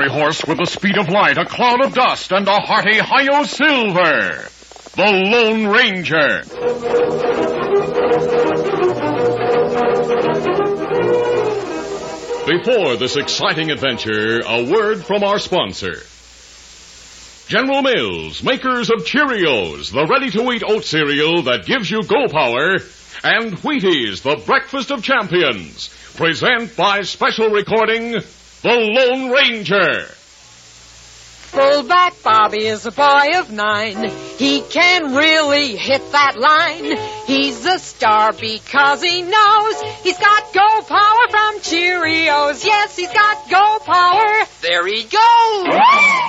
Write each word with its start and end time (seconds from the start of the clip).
Fiery 0.00 0.12
horse 0.12 0.42
with 0.46 0.56
the 0.56 0.64
speed 0.64 0.96
of 0.96 1.10
light, 1.10 1.36
a 1.36 1.44
cloud 1.44 1.84
of 1.84 1.92
dust, 1.92 2.32
and 2.32 2.48
a 2.48 2.58
hearty 2.58 2.96
Hi-Yo 2.96 3.44
Silver. 3.44 4.48
The 4.96 5.04
Lone 5.04 5.66
Ranger. 5.66 6.40
Before 12.46 12.96
this 12.96 13.16
exciting 13.16 13.70
adventure, 13.70 14.40
a 14.46 14.70
word 14.72 15.04
from 15.04 15.22
our 15.22 15.38
sponsor. 15.38 16.02
General 17.48 17.82
Mills, 17.82 18.42
makers 18.42 18.88
of 18.88 19.04
Cheerios, 19.04 19.92
the 19.92 20.06
ready-to-eat 20.06 20.62
oat 20.66 20.84
cereal 20.84 21.42
that 21.42 21.66
gives 21.66 21.90
you 21.90 22.02
go 22.04 22.26
power, 22.26 22.76
and 23.22 23.58
Wheaties, 23.58 24.22
the 24.22 24.42
breakfast 24.46 24.90
of 24.90 25.02
champions, 25.02 25.90
present 26.16 26.74
by 26.74 27.02
special 27.02 27.50
recording, 27.50 28.22
The 28.62 28.76
Lone 28.76 29.30
Ranger. 29.30 30.04
Fullback 31.50 32.22
Bobby 32.22 32.66
is 32.66 32.84
a 32.84 32.92
boy 32.92 33.30
of 33.36 33.50
nine. 33.50 34.10
He 34.36 34.60
can 34.60 35.14
really 35.14 35.76
hit 35.76 36.12
that 36.12 36.38
line. 36.38 36.98
He's 37.26 37.64
a 37.64 37.78
star 37.78 38.32
because 38.32 39.02
he 39.02 39.22
knows 39.22 39.82
he's 40.02 40.18
got 40.18 40.52
go 40.52 40.82
power 40.82 41.28
from 41.30 41.60
Cheerios. 41.60 42.62
Yes, 42.64 42.96
he's 42.96 43.12
got 43.12 43.48
go 43.48 43.78
power. 43.84 44.46
There 44.60 44.86
he 44.86 45.04
goes. 45.04 45.78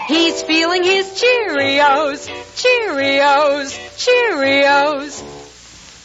He's 0.08 0.42
feeling 0.42 0.86
his 0.86 1.08
Cheerios. 1.22 2.30
Cheerios. 2.56 3.78
Cheerios. 3.98 5.41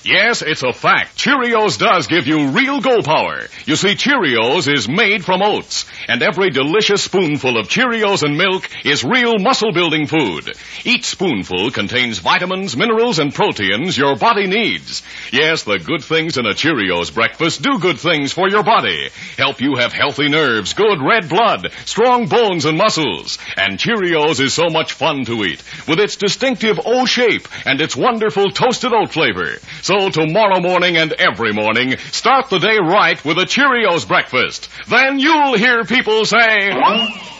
Yes, 0.06 0.40
it's 0.40 0.62
a 0.62 0.72
fact. 0.72 1.18
Cheerios 1.18 1.80
does 1.80 2.06
give 2.06 2.28
you 2.28 2.50
real 2.50 2.80
go 2.80 3.02
power. 3.02 3.40
You 3.64 3.74
see, 3.74 3.96
Cheerios 3.96 4.72
is 4.72 4.88
made 4.88 5.24
from 5.24 5.42
oats, 5.42 5.84
and 6.06 6.22
every 6.22 6.50
delicious 6.50 7.02
spoonful 7.02 7.58
of 7.58 7.66
Cheerios 7.66 8.22
and 8.22 8.38
milk 8.38 8.68
is 8.84 9.02
real 9.02 9.40
muscle 9.40 9.72
building 9.72 10.06
food. 10.06 10.54
Each 10.84 11.06
spoonful 11.06 11.72
contains 11.72 12.20
vitamins, 12.20 12.76
minerals, 12.76 13.18
and 13.18 13.34
proteins 13.34 13.98
your 13.98 14.14
body 14.14 14.46
needs. 14.46 15.02
Yes, 15.32 15.64
the 15.64 15.80
good 15.80 16.04
things 16.04 16.38
in 16.38 16.46
a 16.46 16.54
Cheerios 16.54 17.12
breakfast 17.12 17.62
do 17.62 17.80
good 17.80 17.98
things 17.98 18.32
for 18.32 18.48
your 18.48 18.62
body. 18.62 19.08
Help 19.36 19.60
you 19.60 19.74
have 19.74 19.92
healthy 19.92 20.28
nerves, 20.28 20.74
good 20.74 21.00
red 21.02 21.28
blood, 21.28 21.72
strong 21.84 22.28
bones 22.28 22.64
and 22.64 22.78
muscles. 22.78 23.38
And 23.56 23.76
Cheerios 23.76 24.38
is 24.38 24.54
so 24.54 24.68
much 24.70 24.92
fun 24.92 25.24
to 25.24 25.42
eat, 25.42 25.64
with 25.88 25.98
its 25.98 26.14
distinctive 26.14 26.78
O 26.84 27.06
shape 27.06 27.48
and 27.64 27.80
its 27.80 27.96
wonderful 27.96 28.52
toasted 28.52 28.92
oat 28.92 29.10
flavor. 29.10 29.56
So 29.82 29.95
tomorrow 29.96 30.60
morning 30.60 30.96
and 30.96 31.12
every 31.12 31.52
morning, 31.52 31.96
start 32.12 32.50
the 32.50 32.58
day 32.58 32.78
right 32.78 33.22
with 33.24 33.38
a 33.38 33.46
Cheerios 33.46 34.06
breakfast. 34.06 34.68
Then 34.88 35.18
you'll 35.18 35.56
hear 35.56 35.84
people 35.84 36.24
say, 36.26 36.70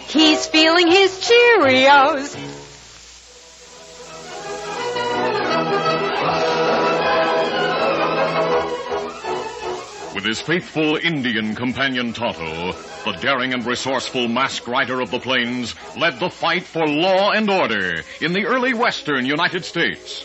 He's 0.09 0.47
feeling 0.47 0.89
his 0.89 1.11
Cheerios. 1.21 2.35
With 10.15 10.25
his 10.25 10.41
faithful 10.41 10.97
Indian 10.97 11.55
companion 11.55 12.15
Tonto, 12.15 12.73
the 13.05 13.19
daring 13.21 13.53
and 13.53 13.67
resourceful 13.67 14.29
masked 14.29 14.67
rider 14.67 15.01
of 15.01 15.11
the 15.11 15.21
plains 15.21 15.75
led 15.97 16.19
the 16.19 16.31
fight 16.31 16.65
for 16.65 16.87
law 16.87 17.33
and 17.33 17.51
order 17.51 18.03
in 18.23 18.33
the 18.33 18.47
early 18.47 18.73
western 18.73 19.27
United 19.27 19.65
States. 19.65 20.25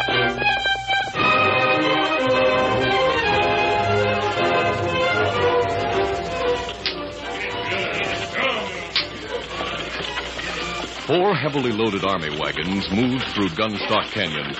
Four 11.11 11.35
heavily 11.35 11.73
loaded 11.73 12.05
army 12.05 12.29
wagons 12.39 12.87
moved 12.89 13.25
through 13.35 13.49
Gunstock 13.49 14.13
Canyon. 14.13 14.55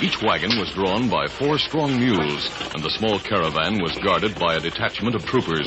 Each 0.00 0.14
wagon 0.22 0.50
was 0.50 0.70
drawn 0.72 1.10
by 1.10 1.26
four 1.26 1.58
strong 1.58 1.98
mules, 1.98 2.48
and 2.74 2.80
the 2.80 2.90
small 2.90 3.18
caravan 3.18 3.82
was 3.82 3.98
guarded 4.04 4.38
by 4.38 4.54
a 4.54 4.60
detachment 4.60 5.16
of 5.16 5.24
troopers. 5.24 5.66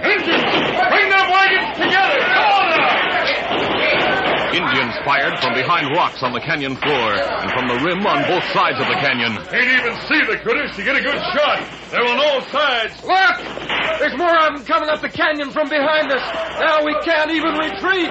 Engines, 0.00 0.40
bring 0.88 1.10
them 1.12 1.28
wagons 1.28 1.76
together. 1.76 2.16
Come 2.24 2.48
on 2.48 2.64
now. 2.80 4.45
Indians 4.56 4.96
fired 5.04 5.38
from 5.40 5.52
behind 5.52 5.92
rocks 5.92 6.22
on 6.22 6.32
the 6.32 6.40
canyon 6.40 6.76
floor 6.76 7.12
and 7.12 7.52
from 7.52 7.68
the 7.68 7.76
rim 7.84 8.06
on 8.06 8.24
both 8.24 8.44
sides 8.56 8.80
of 8.80 8.88
the 8.88 8.96
canyon. 9.04 9.36
Can't 9.52 9.68
even 9.68 9.92
see 10.08 10.24
the 10.24 10.40
critters 10.40 10.74
to 10.76 10.82
get 10.82 10.96
a 10.96 11.02
good 11.02 11.20
shot. 11.36 11.60
They're 11.90 12.00
on 12.00 12.16
all 12.16 12.40
sides. 12.48 12.96
Look! 13.04 13.36
There's 14.00 14.16
more 14.16 14.32
of 14.32 14.56
them 14.56 14.64
coming 14.64 14.88
up 14.88 15.02
the 15.02 15.10
canyon 15.10 15.50
from 15.50 15.68
behind 15.68 16.10
us. 16.10 16.24
Now 16.58 16.84
we 16.86 16.96
can't 17.04 17.30
even 17.30 17.52
retreat. 17.60 18.08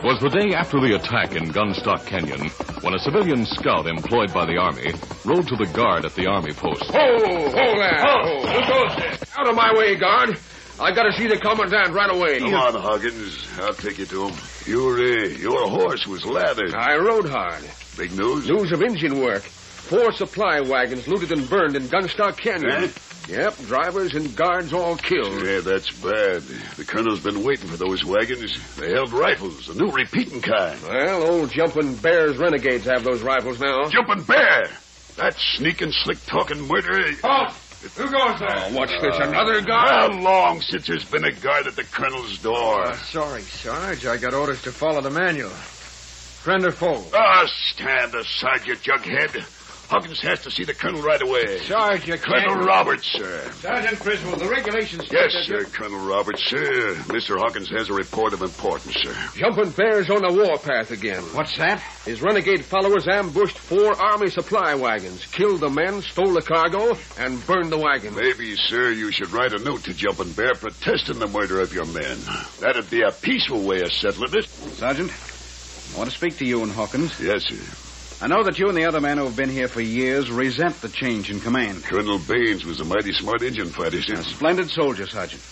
It 0.00 0.06
was 0.06 0.18
the 0.18 0.30
day 0.30 0.54
after 0.54 0.80
the 0.80 0.94
attack 0.96 1.36
in 1.36 1.52
Gunstock 1.52 2.06
Canyon 2.06 2.48
when 2.80 2.94
a 2.94 2.98
civilian 3.00 3.44
scout 3.44 3.86
employed 3.86 4.32
by 4.32 4.46
the 4.46 4.56
Army 4.56 4.94
rode 5.26 5.46
to 5.48 5.56
the 5.56 5.68
guard 5.74 6.06
at 6.06 6.14
the 6.14 6.26
Army 6.26 6.54
post. 6.54 6.84
Ho, 6.84 7.18
ho 7.20 7.52
there. 7.52 8.00
Oh, 8.08 8.40
who 8.48 8.60
goes? 8.64 9.28
Out 9.36 9.46
of 9.50 9.54
my 9.54 9.74
way, 9.76 9.96
guard. 9.96 10.38
I 10.80 10.94
gotta 10.94 11.12
see 11.12 11.26
the 11.26 11.36
commandant 11.36 11.90
right 11.92 12.08
away. 12.08 12.38
Come 12.38 12.54
on, 12.54 12.80
Huggins. 12.80 13.46
I'll 13.60 13.74
take 13.74 13.98
you 13.98 14.06
to 14.06 14.28
him. 14.28 14.36
Your, 14.64 14.96
uh, 14.98 15.28
your 15.36 15.68
horse 15.68 16.06
was 16.06 16.24
lathered. 16.24 16.72
I 16.72 16.96
rode 16.96 17.28
hard. 17.28 17.62
Big 17.98 18.12
news? 18.12 18.48
News 18.48 18.72
of 18.72 18.80
engine 18.80 19.20
work. 19.20 19.42
Four 19.42 20.12
supply 20.12 20.60
wagons 20.60 21.08
looted 21.08 21.30
and 21.30 21.46
burned 21.50 21.76
in 21.76 21.82
Gunstock 21.88 22.38
Canyon. 22.38 22.84
Eh? 22.84 22.88
Yep, 23.30 23.58
drivers 23.66 24.14
and 24.14 24.34
guards 24.34 24.72
all 24.72 24.96
killed. 24.96 25.44
Yeah, 25.44 25.60
that's 25.60 25.90
bad. 26.00 26.42
The 26.76 26.84
colonel's 26.84 27.20
been 27.20 27.44
waiting 27.44 27.68
for 27.68 27.76
those 27.76 28.04
wagons. 28.04 28.58
They 28.76 28.90
held 28.92 29.12
rifles, 29.12 29.68
a 29.68 29.74
new 29.74 29.90
repeating 29.90 30.40
kind. 30.40 30.80
Well, 30.82 31.22
old 31.22 31.50
Jumping 31.52 31.94
Bears 31.96 32.36
renegades 32.38 32.86
have 32.86 33.04
those 33.04 33.22
rifles 33.22 33.60
now. 33.60 33.88
Jumping 33.88 34.24
bear! 34.24 34.68
That 35.16 35.36
sneaking, 35.38 35.92
slick-talking 35.92 36.66
murderer. 36.66 37.12
Halt! 37.22 37.52
Who 37.96 38.10
goes 38.10 38.38
there? 38.40 38.48
Oh, 38.50 38.74
what's 38.74 38.92
this, 39.00 39.16
another 39.16 39.62
guard? 39.62 40.12
How 40.12 40.20
long 40.20 40.60
since 40.60 40.86
there's 40.86 41.04
been 41.04 41.24
a 41.24 41.32
guard 41.32 41.66
at 41.66 41.76
the 41.76 41.84
colonel's 41.84 42.36
door? 42.38 42.82
Uh, 42.82 42.92
sorry, 42.94 43.42
Sarge. 43.42 44.06
I 44.06 44.16
got 44.18 44.34
orders 44.34 44.60
to 44.62 44.72
follow 44.72 45.00
the 45.00 45.10
manual. 45.10 45.48
Friend 45.48 46.64
or 46.64 46.72
foe? 46.72 47.04
Ah, 47.14 47.46
stand 47.46 48.14
aside, 48.14 48.66
you 48.66 48.74
jughead. 48.74 49.46
Huggins 49.90 50.20
has 50.20 50.40
to 50.42 50.52
see 50.52 50.62
the 50.62 50.72
colonel 50.72 51.02
right 51.02 51.20
away. 51.20 51.58
Sarge, 51.58 52.06
you 52.06 52.16
Colonel 52.16 52.54
can't... 52.54 52.64
Roberts, 52.64 53.10
sir. 53.10 53.50
Sergeant 53.54 53.98
Griswold, 53.98 54.38
the 54.38 54.48
regulations... 54.48 55.08
Yes, 55.10 55.32
sir, 55.48 55.64
Colonel 55.64 56.06
Roberts, 56.06 56.44
sir. 56.44 56.94
Mr. 57.08 57.36
Hawkins 57.36 57.68
has 57.70 57.88
a 57.88 57.92
report 57.92 58.32
of 58.32 58.40
importance, 58.40 58.94
sir. 58.94 59.12
Jumping 59.34 59.70
Bears 59.70 60.08
on 60.08 60.22
the 60.22 60.32
warpath 60.32 60.92
again. 60.92 61.24
What's 61.34 61.56
that? 61.56 61.80
His 62.04 62.22
renegade 62.22 62.64
followers 62.64 63.08
ambushed 63.08 63.58
four 63.58 64.00
army 64.00 64.30
supply 64.30 64.76
wagons, 64.76 65.26
killed 65.26 65.58
the 65.58 65.70
men, 65.70 66.02
stole 66.02 66.34
the 66.34 66.42
cargo, 66.42 66.96
and 67.18 67.44
burned 67.44 67.72
the 67.72 67.78
wagon. 67.78 68.14
Maybe, 68.14 68.54
sir, 68.54 68.92
you 68.92 69.10
should 69.10 69.32
write 69.32 69.54
a 69.54 69.58
note 69.58 69.82
to 69.84 69.92
Jumping 69.92 70.30
Bear 70.34 70.54
protesting 70.54 71.18
the 71.18 71.26
murder 71.26 71.60
of 71.60 71.74
your 71.74 71.86
men. 71.86 72.16
That'd 72.60 72.88
be 72.90 73.02
a 73.02 73.10
peaceful 73.10 73.62
way 73.62 73.80
of 73.80 73.92
settling 73.92 74.34
it. 74.34 74.44
Sergeant, 74.44 75.10
I 75.10 75.98
want 75.98 76.10
to 76.10 76.16
speak 76.16 76.36
to 76.36 76.44
you 76.44 76.62
and 76.62 76.70
Hawkins. 76.70 77.18
Yes, 77.20 77.42
sir. 77.42 77.89
I 78.22 78.26
know 78.26 78.44
that 78.44 78.58
you 78.58 78.68
and 78.68 78.76
the 78.76 78.84
other 78.84 79.00
men 79.00 79.16
who 79.16 79.24
have 79.24 79.36
been 79.36 79.48
here 79.48 79.66
for 79.66 79.80
years 79.80 80.30
resent 80.30 80.82
the 80.82 80.90
change 80.90 81.30
in 81.30 81.40
command. 81.40 81.84
Colonel 81.84 82.18
Baines 82.18 82.66
was 82.66 82.78
a 82.78 82.84
mighty 82.84 83.12
smart 83.12 83.42
engine 83.42 83.70
fighter, 83.70 84.02
sir. 84.02 84.16
A 84.16 84.22
splendid 84.22 84.68
soldier, 84.68 85.06
Sergeant. 85.06 85.42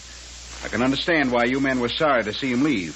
I 0.62 0.68
can 0.68 0.82
understand 0.82 1.32
why 1.32 1.44
you 1.44 1.60
men 1.60 1.80
were 1.80 1.88
sorry 1.88 2.24
to 2.24 2.34
see 2.34 2.52
him 2.52 2.62
leave. 2.62 2.94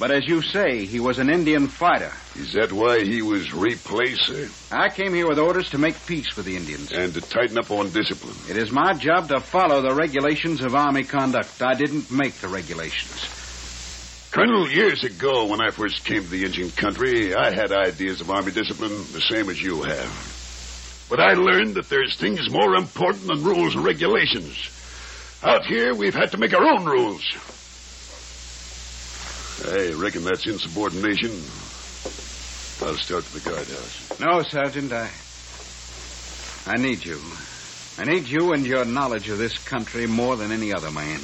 But 0.00 0.10
as 0.10 0.26
you 0.26 0.42
say, 0.42 0.86
he 0.86 0.98
was 0.98 1.18
an 1.18 1.30
Indian 1.30 1.68
fighter. 1.68 2.12
Is 2.34 2.54
that 2.54 2.72
why 2.72 3.04
he 3.04 3.22
was 3.22 3.52
replaced, 3.52 4.26
sir? 4.26 4.48
I 4.72 4.88
came 4.88 5.14
here 5.14 5.28
with 5.28 5.38
orders 5.38 5.70
to 5.70 5.78
make 5.78 6.06
peace 6.06 6.34
with 6.36 6.46
the 6.46 6.56
Indians. 6.56 6.90
And 6.90 7.14
to 7.14 7.20
tighten 7.20 7.58
up 7.58 7.70
on 7.70 7.90
discipline. 7.90 8.34
It 8.48 8.56
is 8.56 8.72
my 8.72 8.94
job 8.94 9.28
to 9.28 9.40
follow 9.40 9.82
the 9.82 9.94
regulations 9.94 10.62
of 10.62 10.74
Army 10.74 11.04
conduct. 11.04 11.62
I 11.62 11.74
didn't 11.74 12.10
make 12.10 12.40
the 12.40 12.48
regulations. 12.48 13.28
Colonel, 14.30 14.70
years 14.70 15.02
ago, 15.02 15.46
when 15.46 15.60
I 15.60 15.70
first 15.70 16.04
came 16.04 16.22
to 16.22 16.28
the 16.30 16.44
Indian 16.44 16.70
country, 16.70 17.34
I 17.34 17.50
had 17.50 17.72
ideas 17.72 18.20
of 18.20 18.30
Army 18.30 18.52
discipline 18.52 18.96
the 19.12 19.20
same 19.20 19.50
as 19.50 19.60
you 19.60 19.82
have. 19.82 21.06
But 21.10 21.18
I 21.18 21.34
learned 21.34 21.74
that 21.74 21.88
there's 21.88 22.14
things 22.14 22.48
more 22.48 22.76
important 22.76 23.26
than 23.26 23.42
rules 23.42 23.74
and 23.74 23.84
regulations. 23.84 24.70
Out 25.42 25.66
here, 25.66 25.96
we've 25.96 26.14
had 26.14 26.30
to 26.30 26.38
make 26.38 26.54
our 26.54 26.62
own 26.62 26.84
rules. 26.84 27.24
I 29.66 29.94
reckon 30.00 30.22
that's 30.22 30.46
insubordination. 30.46 31.30
I'll 32.86 32.94
start 32.94 33.24
to 33.24 33.34
the 33.34 33.50
guardhouse. 33.50 34.20
No, 34.20 34.42
Sergeant, 34.42 34.92
I. 34.92 35.10
I 36.66 36.76
need 36.76 37.04
you. 37.04 37.20
I 37.98 38.04
need 38.04 38.28
you 38.28 38.52
and 38.52 38.64
your 38.64 38.84
knowledge 38.84 39.28
of 39.28 39.38
this 39.38 39.58
country 39.58 40.06
more 40.06 40.36
than 40.36 40.52
any 40.52 40.72
other 40.72 40.92
man. 40.92 41.20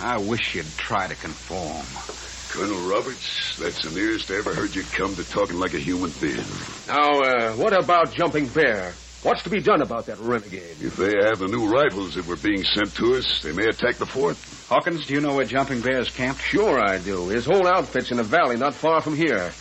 I 0.00 0.18
wish 0.18 0.54
you'd 0.54 0.66
try 0.76 1.06
to 1.06 1.14
conform. 1.14 1.84
Colonel 2.52 2.88
Roberts, 2.88 3.56
that's 3.58 3.82
the 3.82 3.98
nearest 3.98 4.30
I 4.30 4.36
ever 4.36 4.54
heard 4.54 4.74
you 4.74 4.82
come 4.82 5.14
to 5.14 5.30
talking 5.30 5.58
like 5.58 5.74
a 5.74 5.78
human 5.78 6.10
being. 6.20 6.44
Now, 6.86 7.20
uh, 7.20 7.52
what 7.52 7.72
about 7.72 8.12
Jumping 8.12 8.46
Bear? 8.48 8.92
What's 9.22 9.42
to 9.44 9.50
be 9.50 9.60
done 9.60 9.80
about 9.82 10.06
that 10.06 10.18
renegade? 10.18 10.76
If 10.80 10.96
they 10.96 11.12
have 11.24 11.38
the 11.38 11.46
new 11.46 11.68
rifles 11.72 12.16
that 12.16 12.26
were 12.26 12.36
being 12.36 12.64
sent 12.64 12.94
to 12.96 13.14
us, 13.14 13.40
they 13.42 13.52
may 13.52 13.66
attack 13.66 13.94
the 13.96 14.06
fort. 14.06 14.36
Hawkins, 14.68 15.06
do 15.06 15.14
you 15.14 15.20
know 15.20 15.34
where 15.36 15.46
Jumping 15.46 15.80
Bear's 15.80 16.10
camped? 16.10 16.42
Sure 16.42 16.82
I 16.82 16.98
do. 16.98 17.28
His 17.28 17.46
whole 17.46 17.66
outfit's 17.66 18.10
in 18.10 18.18
a 18.18 18.24
valley 18.24 18.56
not 18.56 18.74
far 18.74 19.00
from 19.00 19.14
here. 19.14 19.52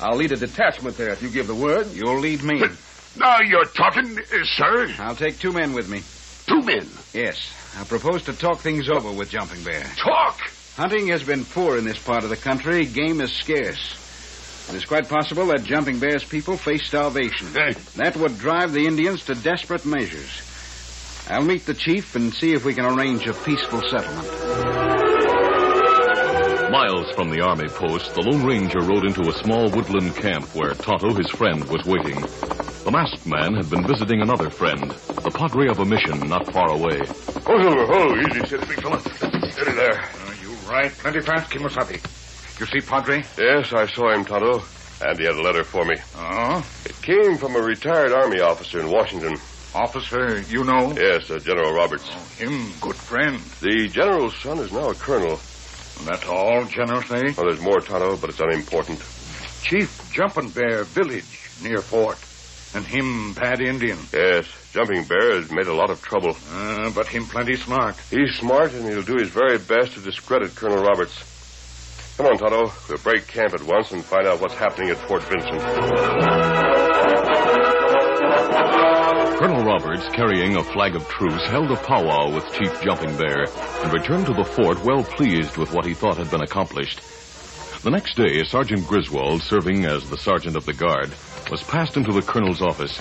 I'll 0.00 0.16
lead 0.16 0.32
a 0.32 0.36
detachment 0.36 0.96
there 0.96 1.10
if 1.10 1.22
you 1.22 1.28
give 1.28 1.48
the 1.48 1.54
word. 1.54 1.88
You'll 1.92 2.18
lead 2.20 2.42
me. 2.42 2.62
Now 3.16 3.40
you're 3.40 3.64
talking, 3.64 4.16
uh, 4.16 4.44
sir. 4.44 4.94
I'll 5.00 5.16
take 5.16 5.40
two 5.40 5.52
men 5.52 5.72
with 5.72 5.88
me. 5.90 6.02
Two 6.50 6.62
men. 6.62 6.88
Yes. 7.12 7.38
I 7.78 7.84
propose 7.84 8.24
to 8.24 8.32
talk 8.32 8.58
things 8.58 8.88
over 8.90 9.12
with 9.12 9.30
Jumping 9.30 9.62
Bear. 9.62 9.84
Talk. 10.02 10.40
Hunting 10.76 11.06
has 11.08 11.22
been 11.22 11.44
poor 11.44 11.78
in 11.78 11.84
this 11.84 12.02
part 12.02 12.24
of 12.24 12.30
the 12.30 12.36
country. 12.36 12.86
Game 12.86 13.20
is 13.20 13.30
scarce. 13.32 14.68
It 14.68 14.74
is 14.74 14.84
quite 14.84 15.08
possible 15.08 15.46
that 15.46 15.62
Jumping 15.62 16.00
Bear's 16.00 16.24
people 16.24 16.56
face 16.56 16.84
starvation. 16.88 17.46
Hey. 17.52 17.74
That 17.96 18.16
would 18.16 18.38
drive 18.38 18.72
the 18.72 18.86
Indians 18.86 19.24
to 19.26 19.36
desperate 19.36 19.86
measures. 19.86 20.42
I'll 21.30 21.44
meet 21.44 21.66
the 21.66 21.74
chief 21.74 22.16
and 22.16 22.34
see 22.34 22.52
if 22.52 22.64
we 22.64 22.74
can 22.74 22.84
arrange 22.84 23.28
a 23.28 23.34
peaceful 23.34 23.82
settlement. 23.88 24.28
Miles 26.72 27.14
from 27.14 27.30
the 27.30 27.42
army 27.42 27.68
post, 27.68 28.14
the 28.14 28.22
Lone 28.22 28.44
Ranger 28.44 28.80
rode 28.80 29.04
into 29.04 29.28
a 29.28 29.32
small 29.32 29.70
woodland 29.70 30.16
camp 30.16 30.52
where 30.56 30.74
Tonto, 30.74 31.14
his 31.14 31.30
friend, 31.30 31.62
was 31.64 31.84
waiting. 31.84 32.24
The 32.84 32.90
masked 32.90 33.26
man 33.26 33.54
had 33.54 33.68
been 33.70 33.86
visiting 33.86 34.22
another 34.22 34.48
friend, 34.50 34.90
the 34.90 35.30
padre 35.30 35.68
of 35.68 35.78
a 35.80 35.84
mission 35.84 36.28
not 36.28 36.50
far 36.52 36.70
away. 36.70 37.00
Oh, 37.46 37.58
Silver, 37.58 37.86
oh, 37.92 38.16
easy, 38.20 38.46
steady, 38.46 38.66
big 38.66 38.80
fella. 38.80 39.00
Steady 39.52 39.72
there. 39.72 40.00
Uh, 40.00 40.34
you 40.42 40.50
ride 40.68 40.90
plenty 40.92 41.20
fast, 41.20 41.50
Kimosabe. 41.50 42.00
You 42.58 42.66
see 42.66 42.80
Padre? 42.86 43.22
Yes, 43.38 43.72
I 43.72 43.86
saw 43.86 44.12
him, 44.14 44.24
Tonto. 44.24 44.62
And 45.02 45.18
he 45.18 45.24
had 45.24 45.34
a 45.36 45.42
letter 45.42 45.64
for 45.64 45.84
me. 45.84 45.96
Oh, 46.16 46.64
It 46.86 47.00
came 47.02 47.36
from 47.36 47.54
a 47.56 47.60
retired 47.60 48.12
Army 48.12 48.40
officer 48.40 48.80
in 48.80 48.90
Washington. 48.90 49.36
officer, 49.74 50.40
you 50.48 50.64
know? 50.64 50.92
Yes, 50.96 51.30
uh, 51.30 51.38
General 51.38 51.72
Roberts. 51.74 52.08
Him, 52.38 52.70
good 52.80 52.96
friend. 52.96 53.38
The 53.60 53.88
general's 53.88 54.36
son 54.42 54.58
is 54.58 54.72
now 54.72 54.90
a 54.90 54.94
colonel. 54.94 55.38
That's 56.04 56.26
all, 56.26 56.64
General 56.64 57.02
say? 57.02 57.22
Well, 57.36 57.46
there's 57.46 57.60
more, 57.60 57.80
Tonto, 57.80 58.16
but 58.16 58.30
it's 58.30 58.40
unimportant. 58.40 58.98
Chief 59.62 60.10
Jumping 60.12 60.48
Bear 60.50 60.84
village 60.84 61.24
near 61.62 61.78
fort. 61.82 62.18
And 62.74 62.84
him 62.84 63.32
bad 63.32 63.60
Indian. 63.60 63.98
Yes, 64.12 64.46
Jumping 64.72 65.04
Bear 65.04 65.40
has 65.40 65.50
made 65.50 65.66
a 65.66 65.74
lot 65.74 65.90
of 65.90 66.00
trouble. 66.02 66.36
Uh, 66.52 66.90
but 66.90 67.08
him 67.08 67.24
plenty 67.24 67.56
smart. 67.56 67.96
He's 68.10 68.36
smart, 68.36 68.72
and 68.72 68.88
he'll 68.88 69.02
do 69.02 69.16
his 69.16 69.30
very 69.30 69.58
best 69.58 69.94
to 69.94 70.00
discredit 70.00 70.54
Colonel 70.54 70.82
Roberts. 70.82 71.26
Come 72.16 72.26
on, 72.26 72.38
Tonto. 72.38 72.72
We'll 72.88 72.98
break 72.98 73.26
camp 73.26 73.54
at 73.54 73.62
once 73.62 73.90
and 73.92 74.04
find 74.04 74.26
out 74.26 74.40
what's 74.40 74.54
happening 74.54 74.90
at 74.90 74.98
Fort 74.98 75.22
Vincent. 75.22 75.60
Colonel 79.40 79.64
Roberts, 79.64 80.06
carrying 80.14 80.56
a 80.56 80.62
flag 80.62 80.94
of 80.94 81.08
truce, 81.08 81.46
held 81.46 81.70
a 81.70 81.76
powwow 81.76 82.32
with 82.32 82.44
Chief 82.52 82.80
Jumping 82.82 83.16
Bear 83.16 83.46
and 83.82 83.92
returned 83.92 84.26
to 84.26 84.34
the 84.34 84.44
fort 84.44 84.84
well 84.84 85.02
pleased 85.02 85.56
with 85.56 85.72
what 85.72 85.86
he 85.86 85.94
thought 85.94 86.18
had 86.18 86.30
been 86.30 86.42
accomplished. 86.42 87.00
The 87.82 87.90
next 87.90 88.16
day, 88.16 88.44
Sergeant 88.44 88.86
Griswold, 88.86 89.40
serving 89.40 89.86
as 89.86 90.10
the 90.10 90.18
sergeant 90.18 90.56
of 90.56 90.66
the 90.66 90.74
guard, 90.74 91.10
was 91.50 91.62
passed 91.64 91.96
into 91.96 92.12
the 92.12 92.22
colonel's 92.22 92.62
office. 92.62 92.98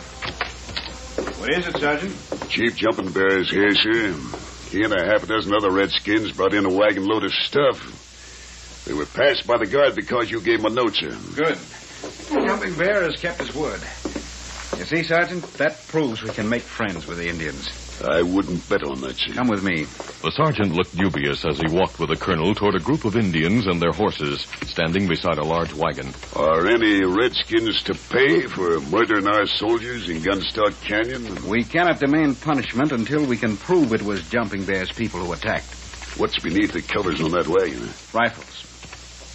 What 1.39 1.53
is 1.53 1.67
it, 1.67 1.77
Sergeant? 1.77 2.49
Chief 2.49 2.75
Jumping 2.75 3.11
Bear 3.11 3.39
is 3.39 3.51
here, 3.51 3.69
sir. 3.75 4.15
He 4.71 4.83
and 4.83 4.93
a 4.93 5.05
half 5.05 5.23
a 5.23 5.27
dozen 5.27 5.53
other 5.53 5.71
redskins 5.71 6.31
brought 6.31 6.53
in 6.53 6.65
a 6.65 6.69
wagon 6.69 7.05
load 7.05 7.23
of 7.23 7.31
stuff. 7.31 8.85
They 8.85 8.93
were 8.93 9.05
passed 9.05 9.45
by 9.45 9.57
the 9.57 9.67
guard 9.67 9.95
because 9.95 10.31
you 10.31 10.41
gave 10.41 10.63
them 10.63 10.71
a 10.71 10.75
note, 10.75 10.95
sir. 10.95 11.15
Good. 11.35 11.59
Jumping 12.47 12.75
Bear 12.75 13.03
has 13.03 13.19
kept 13.21 13.39
his 13.39 13.53
word. 13.53 13.81
You 14.79 14.85
see, 14.85 15.03
Sergeant, 15.03 15.43
that 15.53 15.85
proves 15.87 16.23
we 16.23 16.29
can 16.29 16.49
make 16.49 16.63
friends 16.63 17.05
with 17.05 17.17
the 17.17 17.27
Indians. 17.27 17.88
I 18.01 18.21
wouldn't 18.21 18.67
bet 18.69 18.83
on 18.83 19.01
that, 19.01 19.17
sir. 19.17 19.33
Come 19.33 19.47
with 19.49 19.63
me. 19.63 19.87
The 20.21 20.31
sergeant 20.31 20.73
looked 20.73 20.95
dubious 20.95 21.45
as 21.45 21.57
he 21.59 21.67
walked 21.67 21.99
with 21.99 22.09
the 22.09 22.17
colonel 22.17 22.53
toward 22.53 22.75
a 22.75 22.79
group 22.79 23.05
of 23.05 23.15
Indians 23.15 23.67
and 23.67 23.81
their 23.81 23.91
horses 23.91 24.45
standing 24.65 25.07
beside 25.07 25.37
a 25.37 25.43
large 25.43 25.73
wagon. 25.73 26.13
Are 26.35 26.67
any 26.67 27.03
redskins 27.03 27.81
to 27.83 27.93
pay 27.93 28.41
for 28.47 28.79
murdering 28.81 29.27
our 29.27 29.45
soldiers 29.45 30.09
in 30.09 30.17
Gunstock 30.17 30.79
Canyon? 30.81 31.47
We 31.47 31.63
cannot 31.63 31.99
demand 31.99 32.41
punishment 32.41 32.91
until 32.91 33.25
we 33.25 33.37
can 33.37 33.57
prove 33.57 33.93
it 33.93 34.01
was 34.01 34.27
Jumping 34.29 34.65
Bear's 34.65 34.91
people 34.91 35.21
who 35.21 35.33
attacked. 35.33 35.73
What's 36.17 36.39
beneath 36.39 36.73
the 36.73 36.81
covers 36.81 37.21
on 37.21 37.31
that 37.31 37.47
wagon? 37.47 37.89
Rifles. 38.13 38.68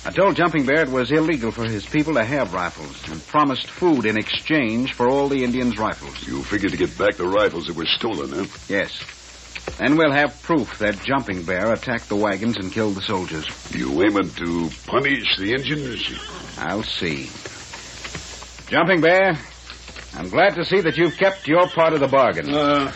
I 0.07 0.11
told 0.11 0.37
Jumping 0.37 0.67
Bear 0.67 0.83
it 0.83 0.91
was 0.91 1.11
illegal 1.11 1.51
for 1.51 1.65
his 1.65 1.87
people 1.87 2.15
to 2.15 2.25
have 2.25 2.53
rifles 2.53 3.09
and 3.11 3.27
promised 3.27 3.71
food 3.71 4.05
in 4.05 4.19
exchange 4.19 4.93
for 4.93 5.09
all 5.09 5.29
the 5.29 5.43
Indians' 5.43 5.79
rifles. 5.79 6.27
You 6.27 6.43
figured 6.43 6.73
to 6.73 6.77
get 6.77 6.97
back 6.99 7.17
the 7.17 7.27
rifles 7.27 7.69
that 7.69 7.77
were 7.77 7.87
stolen, 7.87 8.31
huh? 8.31 8.45
Yes. 8.69 9.03
Then 9.79 9.97
we'll 9.97 10.13
have 10.13 10.43
proof 10.43 10.79
that 10.79 11.03
Jumping 11.03 11.43
Bear 11.45 11.73
attacked 11.73 12.11
the 12.11 12.17
wagons 12.17 12.59
and 12.59 12.71
killed 12.71 12.97
the 12.97 13.03
soldiers. 13.03 13.47
You 13.75 14.03
aiming 14.03 14.29
to 14.33 14.71
punish 14.87 15.39
the 15.39 15.55
Indians? 15.55 16.07
I'll 16.59 16.83
see. 16.83 17.31
Jumping 18.71 19.01
Bear, 19.01 19.39
I'm 20.15 20.29
glad 20.29 20.55
to 20.57 20.67
see 20.67 20.83
that 20.83 20.99
you've 20.99 21.17
kept 21.17 21.49
your 21.49 21.67
part 21.69 21.95
of 21.95 22.01
the 22.01 22.09
bargain. 22.09 22.53
Uh, 22.53 22.93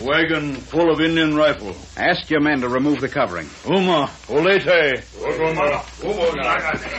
wagon 0.00 0.54
full 0.54 0.90
of 0.90 1.00
Indian 1.00 1.34
rifle. 1.34 1.74
Ask 1.96 2.30
your 2.30 2.40
men 2.40 2.60
to 2.60 2.68
remove 2.68 3.00
the 3.00 3.08
covering. 3.08 3.48
Uma, 3.68 4.10
Olete. 4.28 5.02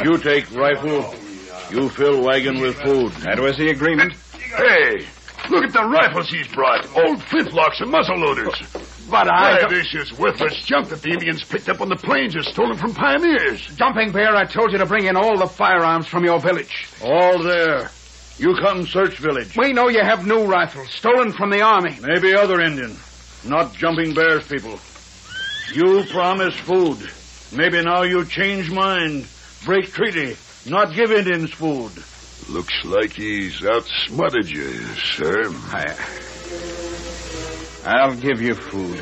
You 0.04 0.18
take 0.18 0.54
rifle. 0.54 1.14
You 1.72 1.90
fill 1.90 2.24
wagon 2.24 2.60
with 2.60 2.76
food. 2.82 3.12
That 3.24 3.40
was 3.40 3.58
the 3.58 3.70
agreement. 3.70 4.14
Hey, 4.56 5.06
look 5.50 5.64
at 5.64 5.74
the 5.74 5.84
rifles 5.84 6.30
he's 6.30 6.48
brought. 6.50 6.86
Old 6.96 7.20
flintlocks 7.20 7.82
and 7.82 7.90
muzzle 7.90 8.18
loaders. 8.18 8.54
But 9.10 9.28
Why, 9.28 9.66
this 9.70 9.94
is 9.94 10.18
worthless 10.18 10.64
junk 10.64 10.90
that 10.90 11.02
the 11.02 11.10
Indians 11.10 11.44
picked 11.44 11.70
up 11.70 11.82
on 11.82 11.90
the 11.90 11.96
plains 11.96 12.36
or 12.36 12.44
stolen 12.44 12.78
from 12.78 12.94
pioneers. 12.94 13.62
Jumping 13.76 14.12
Bear, 14.12 14.36
I 14.36 14.46
told 14.46 14.72
you 14.72 14.78
to 14.78 14.86
bring 14.86 15.06
in 15.06 15.16
all 15.16 15.38
the 15.38 15.48
firearms 15.48 16.08
from 16.08 16.24
your 16.24 16.40
village. 16.40 16.88
All 17.04 17.42
there. 17.42 17.90
You 18.38 18.56
come 18.56 18.86
search 18.88 19.18
village. 19.20 19.56
We 19.56 19.74
know 19.74 19.90
you 19.90 20.04
have 20.04 20.26
new 20.26 20.46
rifles, 20.46 20.90
stolen 20.90 21.32
from 21.34 21.52
the 21.52 21.62
army. 21.62 21.98
Maybe 22.02 22.34
other 22.34 22.62
Indian. 22.62 22.96
Not 23.46 23.74
Jumping 23.74 24.14
Bear's 24.14 24.48
people. 24.48 24.80
You 25.74 26.04
promise 26.06 26.56
food. 26.56 26.98
Maybe 27.56 27.84
now 27.84 28.02
you 28.02 28.26
change 28.26 28.72
mind. 28.72 29.28
Break 29.66 29.92
treaty. 29.92 30.36
Not 30.66 30.96
give 30.96 31.12
Indians 31.12 31.52
food. 31.52 31.92
Looks 32.50 32.74
like 32.84 33.14
he's 33.14 33.64
outsmarted 33.64 34.50
you, 34.50 34.72
sir. 35.16 35.44
I, 35.72 35.96
I'll 37.86 38.16
give 38.16 38.42
you 38.42 38.56
food. 38.56 38.98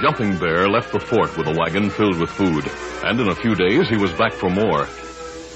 Jumping 0.00 0.38
Bear 0.38 0.68
left 0.68 0.92
the 0.92 1.00
fort 1.00 1.36
with 1.36 1.48
a 1.48 1.56
wagon 1.58 1.90
filled 1.90 2.20
with 2.20 2.30
food, 2.30 2.70
and 3.04 3.18
in 3.18 3.28
a 3.28 3.34
few 3.34 3.54
days 3.54 3.88
he 3.88 3.96
was 3.96 4.12
back 4.12 4.32
for 4.32 4.48
more. 4.48 4.86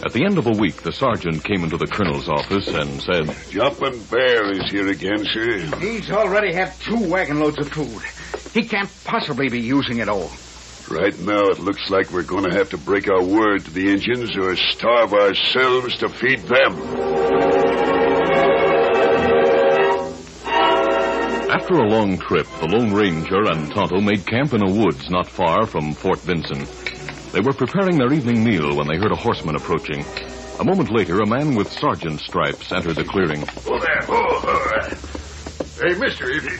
At 0.02 0.14
the 0.14 0.25
end 0.25 0.38
of 0.38 0.47
a 0.47 0.52
week, 0.52 0.83
the 0.83 0.92
sergeant 0.92 1.45
came 1.45 1.62
into 1.62 1.76
the 1.76 1.87
colonel's 1.87 2.26
office 2.26 2.69
and 2.69 3.02
said, 3.02 3.37
Jumping 3.50 4.02
Bear 4.04 4.50
is 4.50 4.71
here 4.71 4.88
again, 4.88 5.25
sir. 5.26 5.59
He's 5.78 6.11
already 6.11 6.54
had 6.54 6.73
two 6.80 7.07
wagon 7.07 7.38
loads 7.38 7.59
of 7.59 7.69
food. 7.69 8.02
He 8.54 8.66
can't 8.66 8.90
possibly 9.04 9.50
be 9.50 9.61
using 9.61 9.99
it 9.99 10.09
all. 10.09 10.30
Right 10.90 11.16
now, 11.21 11.42
it 11.50 11.59
looks 11.59 11.90
like 11.90 12.11
we're 12.11 12.23
going 12.23 12.50
to 12.50 12.57
have 12.57 12.71
to 12.71 12.78
break 12.78 13.11
our 13.11 13.23
word 13.23 13.66
to 13.66 13.71
the 13.71 13.92
Indians 13.92 14.37
or 14.38 14.57
starve 14.57 15.12
ourselves 15.12 15.99
to 15.99 16.09
feed 16.09 16.40
them. 16.40 16.73
After 21.50 21.75
a 21.75 21.88
long 21.88 22.16
trip, 22.16 22.47
the 22.59 22.69
Lone 22.69 22.95
Ranger 22.95 23.50
and 23.50 23.71
Tonto 23.71 24.00
made 24.00 24.26
camp 24.26 24.54
in 24.54 24.62
a 24.62 24.73
woods 24.73 25.11
not 25.11 25.28
far 25.28 25.66
from 25.66 25.92
Fort 25.92 26.21
Vincent. 26.21 26.69
They 27.32 27.40
were 27.40 27.52
preparing 27.52 27.96
their 27.96 28.12
evening 28.12 28.42
meal 28.42 28.76
when 28.76 28.88
they 28.88 28.96
heard 28.96 29.12
a 29.12 29.16
horseman 29.16 29.54
approaching. 29.54 30.04
A 30.58 30.64
moment 30.64 30.90
later, 30.90 31.20
a 31.20 31.26
man 31.26 31.54
with 31.54 31.70
sergeant 31.70 32.20
stripes 32.20 32.72
entered 32.72 32.96
the 32.96 33.04
clearing. 33.04 33.44
Oh, 33.66 33.78
there. 33.78 34.00
Oh, 34.08 34.42
oh. 34.44 34.88
Hey, 35.80 35.96
mister, 35.99 36.28
if 36.28 36.44
you... 36.44 36.58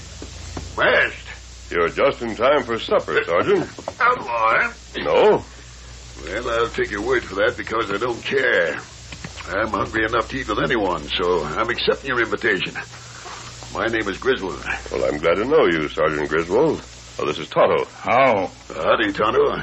West. 0.77 1.71
You're 1.71 1.89
just 1.89 2.23
in 2.23 2.37
time 2.37 2.63
for 2.63 2.79
supper, 2.79 3.23
Sergeant. 3.25 3.69
Outlaw, 4.01 4.73
No? 4.97 5.45
Well, 6.25 6.51
I'll 6.51 6.69
take 6.69 6.91
your 6.91 7.03
word 7.03 7.25
for 7.25 7.35
that 7.37 7.57
because 7.57 7.91
I 7.91 7.97
don't 7.97 8.23
care. 8.23 8.75
I'm 9.49 9.69
hungry 9.69 10.05
enough 10.05 10.29
to 10.31 10.37
eat 10.39 10.49
with 10.49 10.61
anyone, 10.61 11.03
so 11.03 11.45
I'm 11.45 11.69
accepting 11.69 12.09
your 12.09 12.21
invitation. 12.21 12.75
My 13.75 13.87
name 13.87 14.09
is 14.09 14.19
Griswold. 14.19 14.65
Well, 14.93 15.05
I'm 15.05 15.19
glad 15.19 15.35
to 15.35 15.45
know 15.45 15.67
you, 15.67 15.89
Sergeant 15.89 16.29
Griswold. 16.29 16.83
Oh, 17.19 17.27
this 17.27 17.39
is 17.39 17.49
Tonto. 17.49 17.85
How? 17.87 18.51
Howdy, 18.75 19.13
Tonto. 19.13 19.63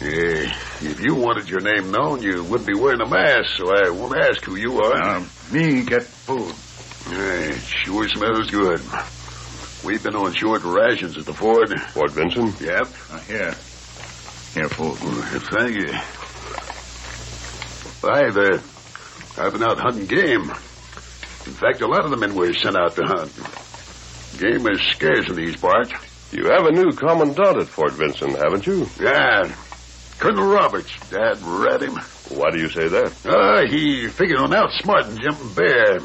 Yeah, 0.00 0.54
if 0.80 1.00
you 1.00 1.16
wanted 1.16 1.48
your 1.48 1.60
name 1.60 1.90
known, 1.90 2.22
you 2.22 2.44
wouldn't 2.44 2.68
be 2.68 2.74
wearing 2.74 3.00
a 3.00 3.08
mask, 3.08 3.56
so 3.56 3.74
I 3.74 3.90
won't 3.90 4.16
ask 4.16 4.44
who 4.44 4.54
you 4.54 4.80
are. 4.80 4.94
Uh, 4.94 5.24
me 5.50 5.82
get 5.82 6.04
food. 6.04 6.54
Yeah, 7.10 7.50
it 7.50 7.60
sure 7.60 8.08
smells 8.08 8.48
good. 8.50 8.80
We've 9.84 10.02
been 10.02 10.14
on 10.14 10.32
short 10.34 10.62
rations 10.62 11.18
at 11.18 11.24
the 11.24 11.34
fort. 11.34 11.70
Fort 11.90 12.12
Vincent? 12.12 12.60
Yep. 12.60 12.88
Uh, 13.10 13.18
here. 13.20 13.54
Here, 14.54 14.68
food. 14.68 15.00
Well, 15.02 15.40
thank 15.50 15.76
you. 15.76 15.92
I've, 18.08 18.36
uh, 18.36 18.58
I've 19.42 19.52
been 19.52 19.64
out 19.64 19.78
hunting 19.78 20.06
game. 20.06 20.42
In 20.42 21.54
fact, 21.54 21.80
a 21.80 21.88
lot 21.88 22.04
of 22.04 22.10
the 22.12 22.16
men 22.16 22.36
were 22.36 22.52
sent 22.52 22.76
out 22.76 22.94
to 22.94 23.04
hunt. 23.04 23.32
Game 24.38 24.64
is 24.68 24.80
scarce 24.92 25.28
in 25.28 25.34
these 25.34 25.56
parts. 25.56 25.90
You 26.30 26.44
have 26.50 26.66
a 26.66 26.70
new 26.72 26.92
commandant 26.92 27.56
at 27.62 27.66
Fort 27.66 27.94
Vincent, 27.94 28.36
haven't 28.36 28.64
you? 28.66 28.86
Yeah. 29.00 29.52
Colonel 30.18 30.46
Roberts. 30.46 30.92
Dad 31.10 31.40
rat 31.42 31.82
him. 31.82 31.94
Why 32.36 32.50
do 32.50 32.58
you 32.58 32.68
say 32.68 32.88
that? 32.88 33.12
Ah, 33.24 33.66
he 33.68 34.08
figured 34.08 34.38
on 34.38 34.50
outsmarting 34.50 35.18
Jumping 35.20 35.54
Bear. 35.54 35.98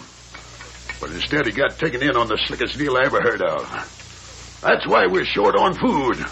But 1.02 1.12
instead, 1.12 1.48
he 1.48 1.52
got 1.52 1.78
taken 1.78 2.02
in 2.02 2.16
on 2.16 2.28
the 2.28 2.40
slickest 2.46 2.78
deal 2.78 2.96
I 2.96 3.06
ever 3.06 3.22
heard 3.22 3.42
of. 3.42 4.60
That's 4.62 4.88
why 4.88 5.08
we're 5.08 5.26
short 5.26 5.56
on 5.58 5.74
food. 5.74 6.24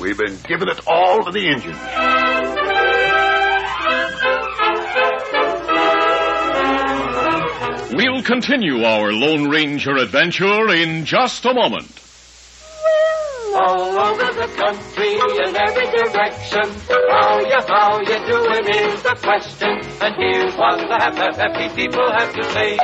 We've 0.00 0.18
been 0.18 0.38
giving 0.48 0.68
it 0.68 0.80
all 0.86 1.22
to 1.24 1.30
the 1.30 1.46
Indians. 1.46 1.78
We'll 7.94 8.22
continue 8.22 8.84
our 8.84 9.12
Lone 9.12 9.50
Ranger 9.50 9.96
adventure 9.96 10.70
in 10.74 11.04
just 11.04 11.44
a 11.44 11.52
moment. 11.52 12.01
All 13.62 13.98
over 13.98 14.32
the 14.40 14.48
country 14.56 15.12
in 15.14 15.56
every 15.56 15.86
direction. 15.86 16.66
How 17.08 17.40
you, 17.40 17.60
how 17.68 18.00
you 18.00 18.18
doing 18.26 18.66
is 18.68 19.02
the 19.02 19.14
question. 19.22 19.70
And 20.02 20.14
here's 20.16 20.56
what 20.56 20.78
the 20.78 20.98
happy, 20.98 21.36
happy 21.38 21.74
people 21.74 22.10
have 22.10 22.32
to 22.34 22.44
say. 22.52 22.74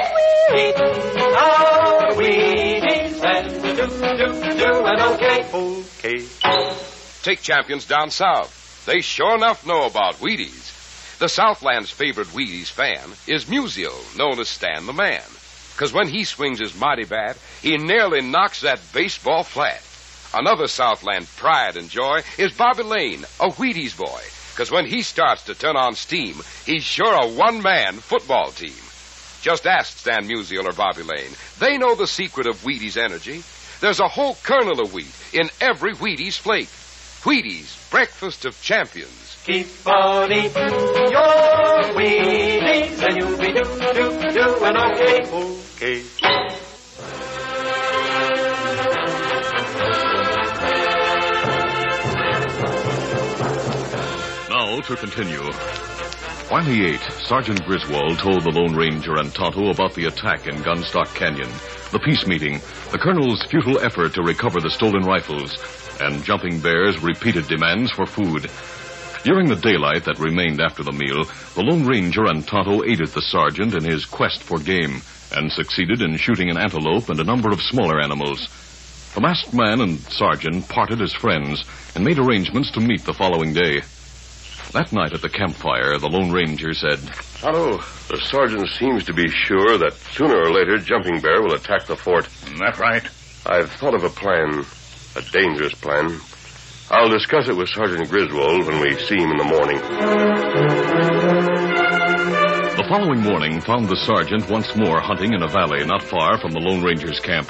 Eating 0.55 1.35
our 1.35 2.11
oh, 2.11 2.17
Wheaties 2.17 3.23
and 3.25 3.63
do, 3.63 3.77
do, 3.77 3.87
doing 4.57 5.01
okay. 5.13 5.39
Okay. 5.53 6.75
Take 7.23 7.43
champions 7.43 7.87
down 7.87 8.11
south. 8.11 8.85
They 8.87 9.01
sure 9.01 9.35
enough 9.35 9.67
know 9.67 9.85
about 9.85 10.15
Wheaties. 10.15 11.19
The 11.19 11.27
Southland's 11.27 11.91
favorite 11.91 12.29
Wheaties 12.29 12.71
fan 12.71 13.11
is 13.27 13.47
Musial, 13.47 14.17
known 14.17 14.39
as 14.39 14.49
Stan 14.49 14.87
the 14.87 14.93
Man. 14.93 15.23
Because 15.73 15.93
when 15.93 16.09
he 16.09 16.25
swings 16.25 16.61
his 16.61 16.79
mighty 16.79 17.05
bat, 17.05 17.37
he 17.61 17.77
nearly 17.77 18.21
knocks 18.21 18.61
that 18.61 18.81
baseball 18.93 19.43
flat. 19.43 19.83
Another 20.35 20.67
Southland 20.67 21.27
pride 21.37 21.77
and 21.77 21.89
joy 21.89 22.21
is 22.37 22.53
Bobby 22.53 22.83
Layne, 22.83 23.25
a 23.41 23.49
Wheaties 23.51 23.97
boy. 23.97 24.21
Because 24.53 24.71
when 24.71 24.87
he 24.87 25.03
starts 25.03 25.45
to 25.45 25.55
turn 25.55 25.77
on 25.77 25.95
steam, 25.95 26.37
he's 26.67 26.85
sure 26.85 27.15
a 27.15 27.29
one-man 27.29 27.95
football 27.95 28.51
team. 28.51 28.75
Just 29.41 29.67
ask 29.67 29.99
Stan 29.99 30.29
Musial 30.29 30.65
or 30.65 30.73
Bobby 30.73 31.03
Layne. 31.03 31.33
They 31.61 31.79
know 31.79 31.95
the 31.95 32.07
secret 32.07 32.47
of 32.47 32.63
Wheaties 32.63 32.97
energy. 32.97 33.43
There's 33.81 34.01
a 34.01 34.09
whole 34.09 34.37
kernel 34.43 34.81
of 34.81 34.93
wheat 34.93 35.15
in 35.33 35.49
every 35.61 35.95
Wheaties 35.95 36.37
flake. 36.37 36.69
Wheaties, 37.23 37.91
breakfast 37.91 38.45
of 38.45 38.61
champions. 38.61 39.37
Keep 39.45 39.87
on 39.87 40.33
eating 40.33 40.53
your 40.53 41.83
Wheaties 41.95 43.03
and 43.03 43.17
you'll 43.17 43.39
be 43.39 43.53
do, 43.53 43.65
do, 43.95 44.33
doing 44.35 44.77
okay. 44.77 45.23
Okay. 45.77 46.38
To 54.79 54.95
continue. 54.95 55.43
While 56.49 56.65
he 56.65 56.87
ate, 56.87 57.01
Sergeant 57.27 57.63
Griswold 57.67 58.21
told 58.21 58.45
the 58.45 58.51
Lone 58.51 58.77
Ranger 58.77 59.17
and 59.17 59.35
Tonto 59.35 59.71
about 59.71 59.93
the 59.95 60.07
attack 60.07 60.47
in 60.47 60.55
Gunstock 60.63 61.13
Canyon, 61.17 61.51
the 61.91 61.99
peace 61.99 62.27
meeting, 62.29 62.61
the 62.93 62.99
colonel's 62.99 63.45
futile 63.51 63.81
effort 63.81 64.15
to 64.15 64.23
recover 64.23 64.61
the 64.61 64.71
stolen 64.71 65.03
rifles, 65.03 65.59
and 66.01 66.23
Jumping 66.23 66.61
Bear's 66.61 67.03
repeated 67.03 67.49
demands 67.49 67.91
for 67.91 68.07
food. 68.07 68.49
During 69.25 69.49
the 69.49 69.61
daylight 69.61 70.05
that 70.05 70.21
remained 70.21 70.61
after 70.61 70.85
the 70.85 70.93
meal, 70.93 71.25
the 71.57 71.65
Lone 71.65 71.85
Ranger 71.85 72.27
and 72.27 72.47
Tonto 72.47 72.85
aided 72.85 73.09
the 73.09 73.21
sergeant 73.21 73.75
in 73.75 73.83
his 73.83 74.07
quest 74.07 74.45
for 74.45 74.59
game 74.59 75.03
and 75.35 75.51
succeeded 75.51 76.01
in 76.01 76.17
shooting 76.17 76.51
an 76.51 76.57
antelope 76.57 77.09
and 77.09 77.19
a 77.19 77.25
number 77.25 77.51
of 77.51 77.61
smaller 77.61 78.01
animals. 78.01 78.47
The 79.15 79.21
masked 79.21 79.53
man 79.53 79.81
and 79.81 79.99
sergeant 79.99 80.69
parted 80.69 81.03
as 81.03 81.13
friends 81.13 81.65
and 81.97 82.05
made 82.05 82.21
arrangements 82.21 82.71
to 82.73 82.81
meet 82.81 83.05
the 83.05 83.13
following 83.13 83.53
day. 83.53 83.83
That 84.73 84.93
night 84.93 85.13
at 85.15 85.23
the 85.23 85.29
campfire, 85.31 85.99
the 85.99 86.09
Lone 86.09 86.31
Ranger 86.31 86.75
said, 86.75 86.99
Tonto, 87.41 87.79
the 88.09 88.21
sergeant 88.23 88.69
seems 88.69 89.03
to 89.05 89.15
be 89.15 89.29
sure 89.29 89.79
that 89.79 89.95
sooner 90.13 90.37
or 90.37 90.51
later 90.53 90.77
Jumping 90.79 91.21
Bear 91.21 91.41
will 91.43 91.55
attack 91.55 91.87
the 91.87 91.97
fort. 91.97 92.25
Mm, 92.27 92.53
Is 92.55 92.59
That 92.61 92.79
right? 92.79 93.03
I've 93.47 93.71
thought 93.73 93.95
of 93.95 94.05
a 94.05 94.11
plan, 94.11 94.65
a 95.17 95.23
dangerous 95.33 95.73
plan. 95.75 96.21
I'll 96.91 97.09
discuss 97.09 97.49
it 97.49 97.57
with 97.57 97.69
Sergeant 97.71 98.09
Griswold 98.11 98.67
when 98.67 98.81
we 98.81 98.95
see 98.99 99.17
him 99.17 99.31
in 99.31 99.37
the 99.39 99.45
morning. 99.45 99.79
The 102.77 102.85
following 102.89 103.21
morning 103.23 103.61
found 103.61 103.89
the 103.89 103.97
sergeant 103.97 104.49
once 104.51 104.77
more 104.77 105.01
hunting 105.01 105.33
in 105.33 105.43
a 105.43 105.49
valley 105.49 105.85
not 105.85 106.03
far 106.03 106.39
from 106.41 106.53
the 106.53 106.61
Lone 106.61 106.83
Ranger's 106.85 107.21
camp. 107.21 107.49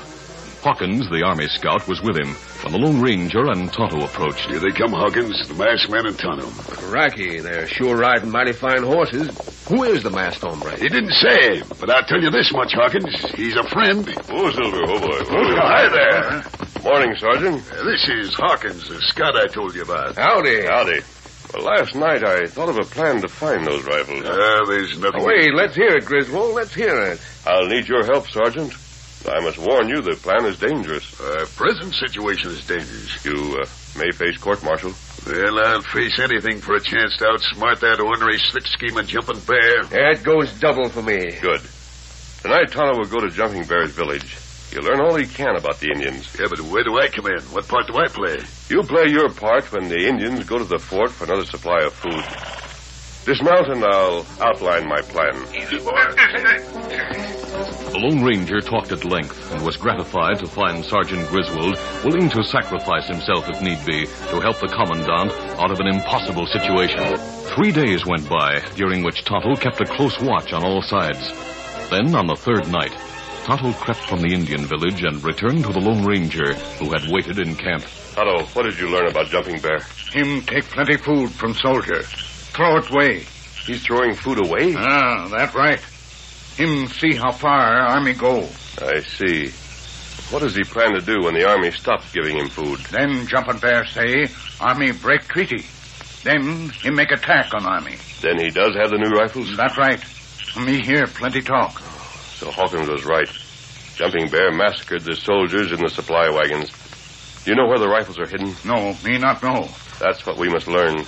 Hawkins, 0.69 1.09
the 1.09 1.23
army 1.25 1.49
scout, 1.49 1.89
was 1.89 2.03
with 2.03 2.19
him 2.19 2.29
when 2.61 2.73
the 2.73 2.79
Lone 2.79 3.01
Ranger 3.01 3.49
and 3.49 3.73
Tonto 3.73 4.05
approached. 4.05 4.51
Here 4.51 4.61
they 4.61 4.69
come, 4.69 4.93
Hawkins, 4.93 5.49
the 5.49 5.55
masked 5.55 5.89
man 5.91 6.05
and 6.05 6.19
Tonto. 6.19 6.45
Cracky, 6.77 7.41
they're 7.41 7.67
sure 7.67 7.97
riding 7.97 8.29
mighty 8.31 8.53
fine 8.53 8.83
horses. 8.83 9.33
Who 9.69 9.85
is 9.85 10.03
the 10.03 10.11
masked 10.11 10.43
hombre? 10.43 10.77
He 10.77 10.91
didn't 10.91 11.15
say, 11.15 11.63
but 11.81 11.89
I'll 11.89 12.05
tell 12.05 12.21
you 12.21 12.29
this 12.29 12.53
much, 12.53 12.75
Hawkins. 12.75 13.17
He's 13.33 13.57
a 13.57 13.65
friend. 13.65 14.05
Oh, 14.29 14.51
Silver, 14.51 14.85
oh 14.85 15.01
boy. 15.01 15.21
Oh, 15.25 15.57
hi 15.57 15.89
there. 15.89 16.45
Morning, 16.85 17.17
Sergeant. 17.17 17.65
Uh, 17.73 17.85
this 17.85 18.07
is 18.07 18.35
Hawkins, 18.35 18.91
the 18.91 19.01
scout 19.09 19.37
I 19.37 19.47
told 19.47 19.75
you 19.75 19.85
about. 19.89 20.17
Howdy. 20.17 20.67
Howdy. 20.67 21.01
Well, 21.55 21.65
last 21.65 21.95
night 21.95 22.23
I 22.23 22.45
thought 22.45 22.69
of 22.69 22.77
a 22.77 22.85
plan 22.85 23.23
to 23.23 23.29
find 23.29 23.67
those 23.67 23.85
rifles. 23.85 24.23
Ah, 24.27 24.67
there's 24.69 24.99
nothing. 24.99 25.25
Wait, 25.25 25.55
let's 25.55 25.75
hear 25.75 25.97
it, 25.97 26.05
Griswold. 26.05 26.55
Let's 26.55 26.75
hear 26.75 26.95
it. 27.05 27.21
I'll 27.47 27.67
need 27.67 27.89
your 27.89 28.05
help, 28.05 28.29
Sergeant. 28.29 28.75
I 29.27 29.41
must 29.41 29.59
warn 29.59 29.89
you, 29.89 30.01
the 30.01 30.15
plan 30.15 30.45
is 30.47 30.59
dangerous. 30.59 31.21
Our 31.21 31.47
present 31.47 31.95
situation 31.95 32.51
is 32.51 32.67
dangerous. 32.67 33.25
You 33.25 33.59
uh, 33.61 33.67
may 33.99 34.11
face 34.13 34.37
court-martial. 34.39 34.93
Well, 35.27 35.59
I'll 35.59 35.83
face 35.83 36.19
anything 36.19 36.61
for 36.61 36.75
a 36.77 36.81
chance 36.81 37.17
to 37.19 37.25
outsmart 37.25 37.81
that 37.81 38.01
ornery 38.01 38.39
slick 38.39 38.67
scheming 38.67 39.07
jumping 39.07 39.41
bear. 39.41 39.85
That 39.85 40.23
goes 40.23 40.53
double 40.61 40.89
for 40.89 41.03
me. 41.03 41.37
Good. 41.41 41.61
Tonight, 42.43 42.71
Tonto 42.71 42.99
will 42.99 43.09
go 43.09 43.19
to 43.21 43.31
Jumping 43.31 43.65
Bear's 43.65 43.91
village. 43.91 44.37
He'll 44.71 44.85
learn 44.85 45.01
all 45.01 45.17
he 45.17 45.27
can 45.27 45.57
about 45.57 45.81
the 45.81 45.91
Indians. 45.91 46.37
Yeah, 46.39 46.47
but 46.49 46.61
where 46.61 46.85
do 46.85 46.99
I 46.99 47.09
come 47.09 47.27
in? 47.27 47.41
What 47.51 47.67
part 47.67 47.87
do 47.89 47.97
I 47.97 48.07
play? 48.07 48.39
You 48.69 48.83
play 48.83 49.09
your 49.09 49.29
part 49.31 49.73
when 49.73 49.89
the 49.89 50.07
Indians 50.07 50.45
go 50.45 50.59
to 50.59 50.65
the 50.65 50.79
fort 50.79 51.11
for 51.11 51.25
another 51.25 51.47
supply 51.47 51.83
of 51.83 51.93
food. 51.95 52.68
Dismount 53.29 53.69
and 53.69 53.85
I'll 53.85 54.25
outline 54.41 54.89
my 54.89 55.03
plan. 55.03 55.35
The 57.93 57.99
Lone 57.99 58.25
Ranger 58.25 58.63
talked 58.63 58.91
at 58.91 59.05
length 59.05 59.53
and 59.53 59.63
was 59.67 59.77
gratified 59.77 60.39
to 60.39 60.47
find 60.47 60.83
Sergeant 60.83 61.29
Griswold 61.29 61.79
willing 62.07 62.31
to 62.31 62.43
sacrifice 62.43 63.07
himself 63.07 63.47
if 63.51 63.61
need 63.61 63.85
be 63.85 64.07
to 64.07 64.41
help 64.41 64.59
the 64.61 64.69
commandant 64.69 65.33
out 65.61 65.71
of 65.71 65.79
an 65.79 65.89
impossible 65.89 66.47
situation. 66.47 67.19
Three 67.55 67.71
days 67.71 68.07
went 68.07 68.27
by, 68.31 68.61
during 68.77 69.03
which 69.03 69.23
Tonto 69.25 69.57
kept 69.57 69.83
a 69.83 69.85
close 69.85 70.19
watch 70.23 70.55
on 70.55 70.65
all 70.65 70.81
sides. 70.81 71.31
Then, 71.91 72.15
on 72.15 72.29
the 72.29 72.35
third 72.35 72.67
night, 72.73 72.97
Tonto 73.45 73.75
crept 73.75 74.09
from 74.09 74.23
the 74.23 74.33
Indian 74.33 74.65
village 74.65 75.03
and 75.05 75.23
returned 75.23 75.67
to 75.67 75.73
the 75.75 75.81
Lone 75.81 76.03
Ranger, 76.03 76.55
who 76.81 76.93
had 76.95 77.07
waited 77.13 77.39
in 77.39 77.57
camp. 77.57 77.85
Tonto, 78.15 78.45
what 78.55 78.63
did 78.63 78.79
you 78.79 78.89
learn 78.89 79.07
about 79.07 79.27
Jumping 79.27 79.61
Bear? 79.61 79.81
Him 80.13 80.41
take 80.47 80.65
plenty 80.65 80.97
food 80.97 81.31
from 81.31 81.53
soldier. 81.53 82.05
Throw 82.59 82.77
it 82.79 82.91
away. 82.91 83.21
He's 83.67 83.85
throwing 83.85 84.17
food 84.17 84.45
away? 84.45 84.75
Ah, 84.77 85.29
that 85.29 85.55
right. 85.55 85.79
Him 86.57 86.89
see 86.89 87.15
how 87.15 87.31
far 87.31 87.55
army 87.55 88.15
go. 88.15 88.49
I 88.83 88.99
see. 88.99 89.51
What 90.35 90.43
does 90.43 90.57
he 90.57 90.65
plan 90.65 90.93
to 90.95 91.01
do 91.01 91.23
when 91.23 91.35
the 91.35 91.49
army 91.49 91.71
stops 91.71 92.11
giving 92.11 92.37
him 92.37 92.49
food? 92.49 92.81
Then 92.91 93.29
Jumping 93.29 93.59
Bear 93.59 93.87
say, 93.87 94.27
army 94.61 94.91
break 94.91 95.23
treaty. 95.29 95.65
Then 96.25 96.71
he 96.71 96.91
make 96.91 97.13
attack 97.13 97.55
on 97.55 97.65
army. 97.65 97.95
Then 98.23 98.41
he 98.41 98.51
does 98.51 98.75
have 98.75 98.91
the 98.91 98.99
new 98.99 99.17
rifles? 99.17 99.57
That 99.57 99.77
right. 99.77 100.03
Me 100.57 100.83
hear 100.83 101.07
plenty 101.07 101.43
talk. 101.43 101.79
So 101.79 102.51
Hawkins 102.51 102.89
was 102.89 103.05
right. 103.05 103.29
Jumping 103.95 104.31
Bear 104.31 104.51
massacred 104.51 105.03
the 105.03 105.15
soldiers 105.15 105.71
in 105.71 105.79
the 105.81 105.91
supply 105.91 106.29
wagons. 106.29 106.73
You 107.47 107.55
know 107.55 107.69
where 107.69 107.79
the 107.79 107.89
rifles 107.89 108.19
are 108.19 108.27
hidden? 108.27 108.53
No, 108.65 108.97
me 109.05 109.17
not 109.17 109.45
know. 109.45 109.69
That's 110.01 110.27
what 110.27 110.39
we 110.39 110.49
must 110.49 110.67
learn. 110.67 111.05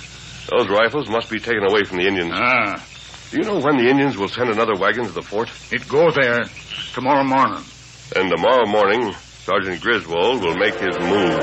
Those 0.49 0.67
rifles 0.69 1.09
must 1.09 1.29
be 1.29 1.39
taken 1.39 1.63
away 1.63 1.83
from 1.83 1.97
the 1.97 2.07
Indians. 2.07 2.31
Ah. 2.33 2.83
Do 3.31 3.37
you 3.37 3.43
know 3.43 3.59
when 3.59 3.77
the 3.77 3.89
Indians 3.89 4.17
will 4.17 4.27
send 4.27 4.49
another 4.49 4.75
wagon 4.75 5.05
to 5.05 5.11
the 5.11 5.21
fort? 5.21 5.49
It 5.71 5.87
goes 5.87 6.15
there 6.15 6.43
tomorrow 6.93 7.23
morning. 7.23 7.63
And 8.15 8.29
tomorrow 8.29 8.65
morning, 8.65 9.13
Sergeant 9.45 9.81
Griswold 9.81 10.43
will 10.43 10.57
make 10.57 10.75
his 10.75 10.99
move. 10.99 11.39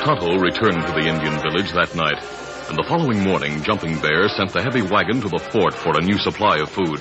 Tonto 0.00 0.38
returned 0.38 0.86
to 0.86 0.92
the 0.92 1.04
Indian 1.06 1.38
village 1.42 1.72
that 1.72 1.94
night, 1.94 2.16
and 2.70 2.78
the 2.78 2.86
following 2.88 3.22
morning, 3.22 3.62
Jumping 3.62 4.00
Bear 4.00 4.28
sent 4.30 4.52
the 4.52 4.62
heavy 4.62 4.80
wagon 4.80 5.20
to 5.20 5.28
the 5.28 5.38
fort 5.52 5.74
for 5.74 5.98
a 5.98 6.00
new 6.00 6.16
supply 6.16 6.56
of 6.56 6.70
food. 6.70 7.00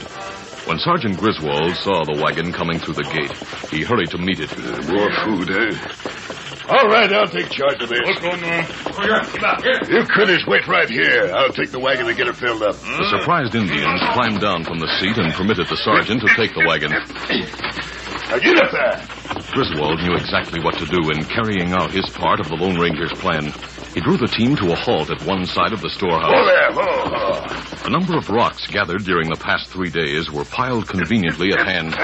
When 0.68 0.80
Sergeant 0.80 1.18
Griswold 1.18 1.78
saw 1.78 2.04
the 2.04 2.20
wagon 2.22 2.52
coming 2.52 2.78
through 2.78 2.96
the 2.96 3.04
gate, 3.04 3.32
he 3.72 3.86
hurried 3.86 4.10
to 4.12 4.18
meet 4.18 4.42
it. 4.42 4.52
More 4.92 5.10
food, 5.24 5.50
eh? 5.50 6.47
All 6.70 6.88
right, 6.90 7.12
I'll 7.14 7.28
take 7.28 7.50
charge 7.50 7.82
of 7.82 7.88
this. 7.90 8.00
What's 8.04 8.20
going 8.20 8.44
on? 8.44 8.66
Oh, 9.00 9.88
you 9.90 10.04
critters 10.06 10.44
wait 10.48 10.68
right 10.68 10.90
here. 10.90 11.32
I'll 11.34 11.54
take 11.54 11.72
the 11.72 11.80
wagon 11.80 12.08
and 12.08 12.18
get 12.18 12.28
it 12.28 12.36
filled 12.36 12.62
up. 12.62 12.76
The 12.76 13.08
surprised 13.20 13.56
Indians 13.56 14.02
climbed 14.14 14.42
down 14.42 14.66
from 14.66 14.80
the 14.80 14.88
seat 15.00 15.18
and 15.18 15.34
permitted 15.34 15.68
the 15.70 15.78
sergeant 15.78 16.22
to 16.22 16.28
take 16.36 16.54
the 16.54 16.66
wagon. 16.68 16.92
Now 16.92 18.38
get 18.40 18.60
up 18.62 18.72
there. 18.72 19.00
Griswold 19.56 20.02
knew 20.04 20.14
exactly 20.16 20.60
what 20.60 20.76
to 20.80 20.86
do 20.86 21.10
in 21.10 21.24
carrying 21.24 21.72
out 21.72 21.92
his 21.92 22.10
part 22.12 22.42
of 22.42 22.50
the 22.50 22.56
Lone 22.56 22.78
Ranger's 22.80 23.14
plan. 23.14 23.46
He 23.96 24.02
drew 24.02 24.18
the 24.18 24.28
team 24.28 24.56
to 24.58 24.74
a 24.74 24.76
halt 24.76 25.10
at 25.10 25.24
one 25.26 25.46
side 25.46 25.72
of 25.72 25.80
the 25.82 25.88
Oh, 25.88 25.98
storehouse. 25.98 26.32
there. 26.36 26.70
Oh, 26.74 27.12
oh. 27.16 27.84
A 27.86 27.90
number 27.90 28.18
of 28.18 28.30
rocks 28.30 28.68
gathered 28.68 29.06
during 29.06 29.30
the 29.30 29.40
past 29.40 29.70
three 29.70 29.90
days 29.90 30.30
were 30.30 30.44
piled 30.44 30.88
conveniently 30.90 31.54
at 31.54 31.66
hand. 31.66 31.96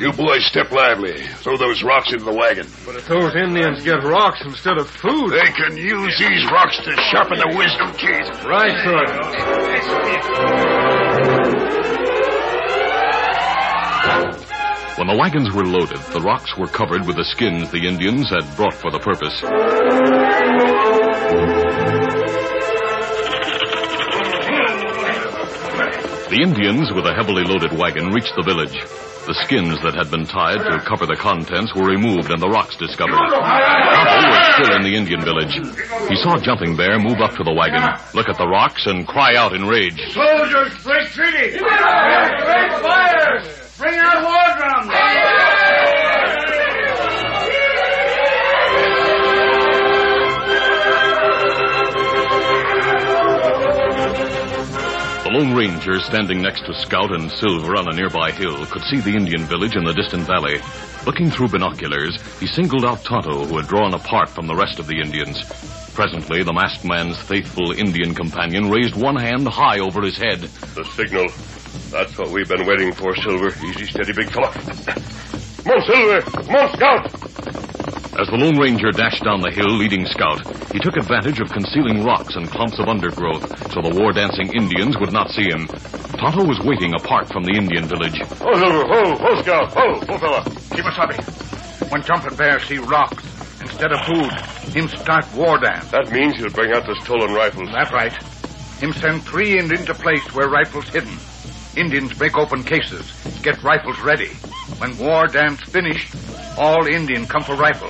You 0.00 0.12
boys 0.12 0.46
step 0.46 0.72
lively. 0.72 1.20
Throw 1.44 1.58
those 1.58 1.82
rocks 1.82 2.10
into 2.10 2.24
the 2.24 2.32
wagon. 2.32 2.66
But 2.86 2.96
if 2.96 3.06
those 3.06 3.36
Indians 3.36 3.84
get 3.84 4.02
rocks 4.02 4.40
instead 4.46 4.78
of 4.78 4.88
food. 4.88 5.28
They 5.28 5.52
can 5.52 5.76
use 5.76 6.16
these 6.18 6.50
rocks 6.50 6.78
to 6.84 6.96
sharpen 7.12 7.36
the 7.36 7.52
wisdom 7.52 7.92
teeth. 8.00 8.44
Right, 8.48 8.72
Sergeant. 8.80 9.20
When 14.96 15.06
the 15.06 15.16
wagons 15.16 15.54
were 15.54 15.66
loaded, 15.66 16.00
the 16.16 16.22
rocks 16.22 16.56
were 16.56 16.68
covered 16.68 17.06
with 17.06 17.16
the 17.16 17.24
skins 17.24 17.70
the 17.70 17.86
Indians 17.86 18.30
had 18.30 18.48
brought 18.56 18.72
for 18.72 18.90
the 18.90 19.00
purpose. 19.00 19.38
The 26.30 26.40
Indians, 26.40 26.90
with 26.94 27.04
a 27.04 27.12
heavily 27.12 27.44
loaded 27.44 27.76
wagon, 27.76 28.08
reached 28.12 28.32
the 28.34 28.42
village. 28.42 29.09
The 29.26 29.34
skins 29.44 29.78
that 29.82 29.94
had 29.94 30.10
been 30.10 30.24
tied 30.26 30.58
to 30.64 30.80
cover 30.80 31.06
the 31.06 31.14
contents 31.14 31.74
were 31.74 31.84
removed 31.84 32.30
and 32.30 32.40
the 32.40 32.48
rocks 32.48 32.76
discovered. 32.76 33.16
Tonto 33.16 33.40
was 33.40 34.46
still 34.56 34.76
in 34.76 34.82
the 34.82 34.96
Indian 34.96 35.20
village. 35.20 35.54
He 36.08 36.16
saw 36.16 36.38
Jumping 36.38 36.74
Bear 36.74 36.98
move 36.98 37.20
up 37.20 37.36
to 37.36 37.44
the 37.44 37.52
wagon, 37.52 37.84
look 38.14 38.28
at 38.28 38.38
the 38.38 38.48
rocks, 38.48 38.86
and 38.86 39.06
cry 39.06 39.36
out 39.36 39.54
in 39.54 39.66
rage. 39.66 40.00
Soldiers, 40.12 40.72
break 40.82 41.08
treaty! 41.12 41.58
Break! 41.58 42.70
Bring 43.78 43.96
out 44.00 44.24
war 44.24 44.56
drums! 44.56 45.29
Lone 55.40 55.54
Ranger, 55.54 55.98
standing 56.00 56.42
next 56.42 56.66
to 56.66 56.74
Scout 56.74 57.14
and 57.14 57.30
Silver 57.30 57.74
on 57.74 57.90
a 57.90 57.96
nearby 57.96 58.30
hill, 58.30 58.66
could 58.66 58.82
see 58.82 59.00
the 59.00 59.16
Indian 59.16 59.40
village 59.44 59.74
in 59.74 59.84
the 59.84 59.94
distant 59.94 60.24
valley. 60.24 60.60
Looking 61.06 61.30
through 61.30 61.48
binoculars, 61.48 62.18
he 62.38 62.46
singled 62.46 62.84
out 62.84 63.02
Tonto, 63.04 63.46
who 63.46 63.56
had 63.56 63.66
drawn 63.66 63.94
apart 63.94 64.28
from 64.28 64.46
the 64.46 64.54
rest 64.54 64.78
of 64.78 64.86
the 64.86 65.00
Indians. 65.00 65.42
Presently, 65.94 66.42
the 66.42 66.52
masked 66.52 66.84
man's 66.84 67.18
faithful 67.22 67.72
Indian 67.72 68.14
companion 68.14 68.70
raised 68.70 69.00
one 69.00 69.16
hand 69.16 69.48
high 69.48 69.78
over 69.78 70.02
his 70.02 70.18
head. 70.18 70.40
The 70.40 70.84
signal. 70.94 71.28
That's 71.88 72.18
what 72.18 72.28
we've 72.28 72.46
been 72.46 72.66
waiting 72.66 72.92
for, 72.92 73.16
Silver. 73.16 73.48
Easy, 73.64 73.86
steady, 73.86 74.12
big 74.12 74.30
fella. 74.30 74.52
Come 74.52 75.80
Silver. 75.86 76.20
Come 76.20 76.72
Scout. 76.74 77.19
As 78.18 78.26
the 78.26 78.36
Lone 78.36 78.58
Ranger 78.58 78.90
dashed 78.90 79.22
down 79.22 79.40
the 79.40 79.54
hill 79.54 79.70
leading 79.78 80.04
Scout, 80.04 80.42
he 80.72 80.80
took 80.80 80.96
advantage 80.96 81.38
of 81.38 81.50
concealing 81.50 82.02
rocks 82.02 82.34
and 82.34 82.50
clumps 82.50 82.78
of 82.78 82.88
undergrowth 82.88 83.46
so 83.72 83.80
the 83.80 83.94
war 83.94 84.12
dancing 84.12 84.50
Indians 84.50 84.98
would 84.98 85.12
not 85.12 85.30
see 85.30 85.46
him. 85.46 85.68
Tonto 86.18 86.42
was 86.44 86.58
waiting 86.66 86.92
apart 86.92 87.30
from 87.30 87.44
the 87.44 87.54
Indian 87.54 87.86
village. 87.86 88.18
Oh, 88.42 88.50
Silver. 88.58 88.84
Oh, 88.90 89.14
oh, 89.14 89.42
Scout. 89.42 89.72
Oh, 89.76 90.02
oh, 90.10 90.18
fella. 90.18 90.42
Keep 90.74 90.84
us 90.90 90.96
happy. 90.98 91.22
When 91.90 92.02
Jumping 92.02 92.36
Bear 92.36 92.58
see 92.58 92.78
rocks 92.78 93.22
instead 93.62 93.92
of 93.92 94.04
food, 94.04 94.32
him 94.74 94.88
start 94.88 95.24
war 95.34 95.58
dance. 95.58 95.90
That 95.90 96.10
means 96.10 96.36
he'll 96.36 96.50
bring 96.50 96.72
out 96.72 96.86
the 96.86 96.98
stolen 97.02 97.32
rifles. 97.32 97.70
That's 97.72 97.92
right. 97.92 98.12
Him 98.82 98.92
send 98.92 99.22
three 99.22 99.56
Indians 99.56 99.86
to 99.86 99.94
place 99.94 100.26
where 100.34 100.48
rifles 100.48 100.88
hidden. 100.88 101.14
Indians 101.76 102.12
break 102.14 102.36
open 102.36 102.64
cases, 102.64 103.06
get 103.42 103.62
rifles 103.62 104.00
ready. 104.00 104.34
When 104.78 104.98
war 104.98 105.28
dance 105.28 105.62
finish, 105.62 106.10
all 106.60 106.86
Indian 106.86 107.26
come 107.26 107.42
for 107.42 107.56
rifle. 107.56 107.88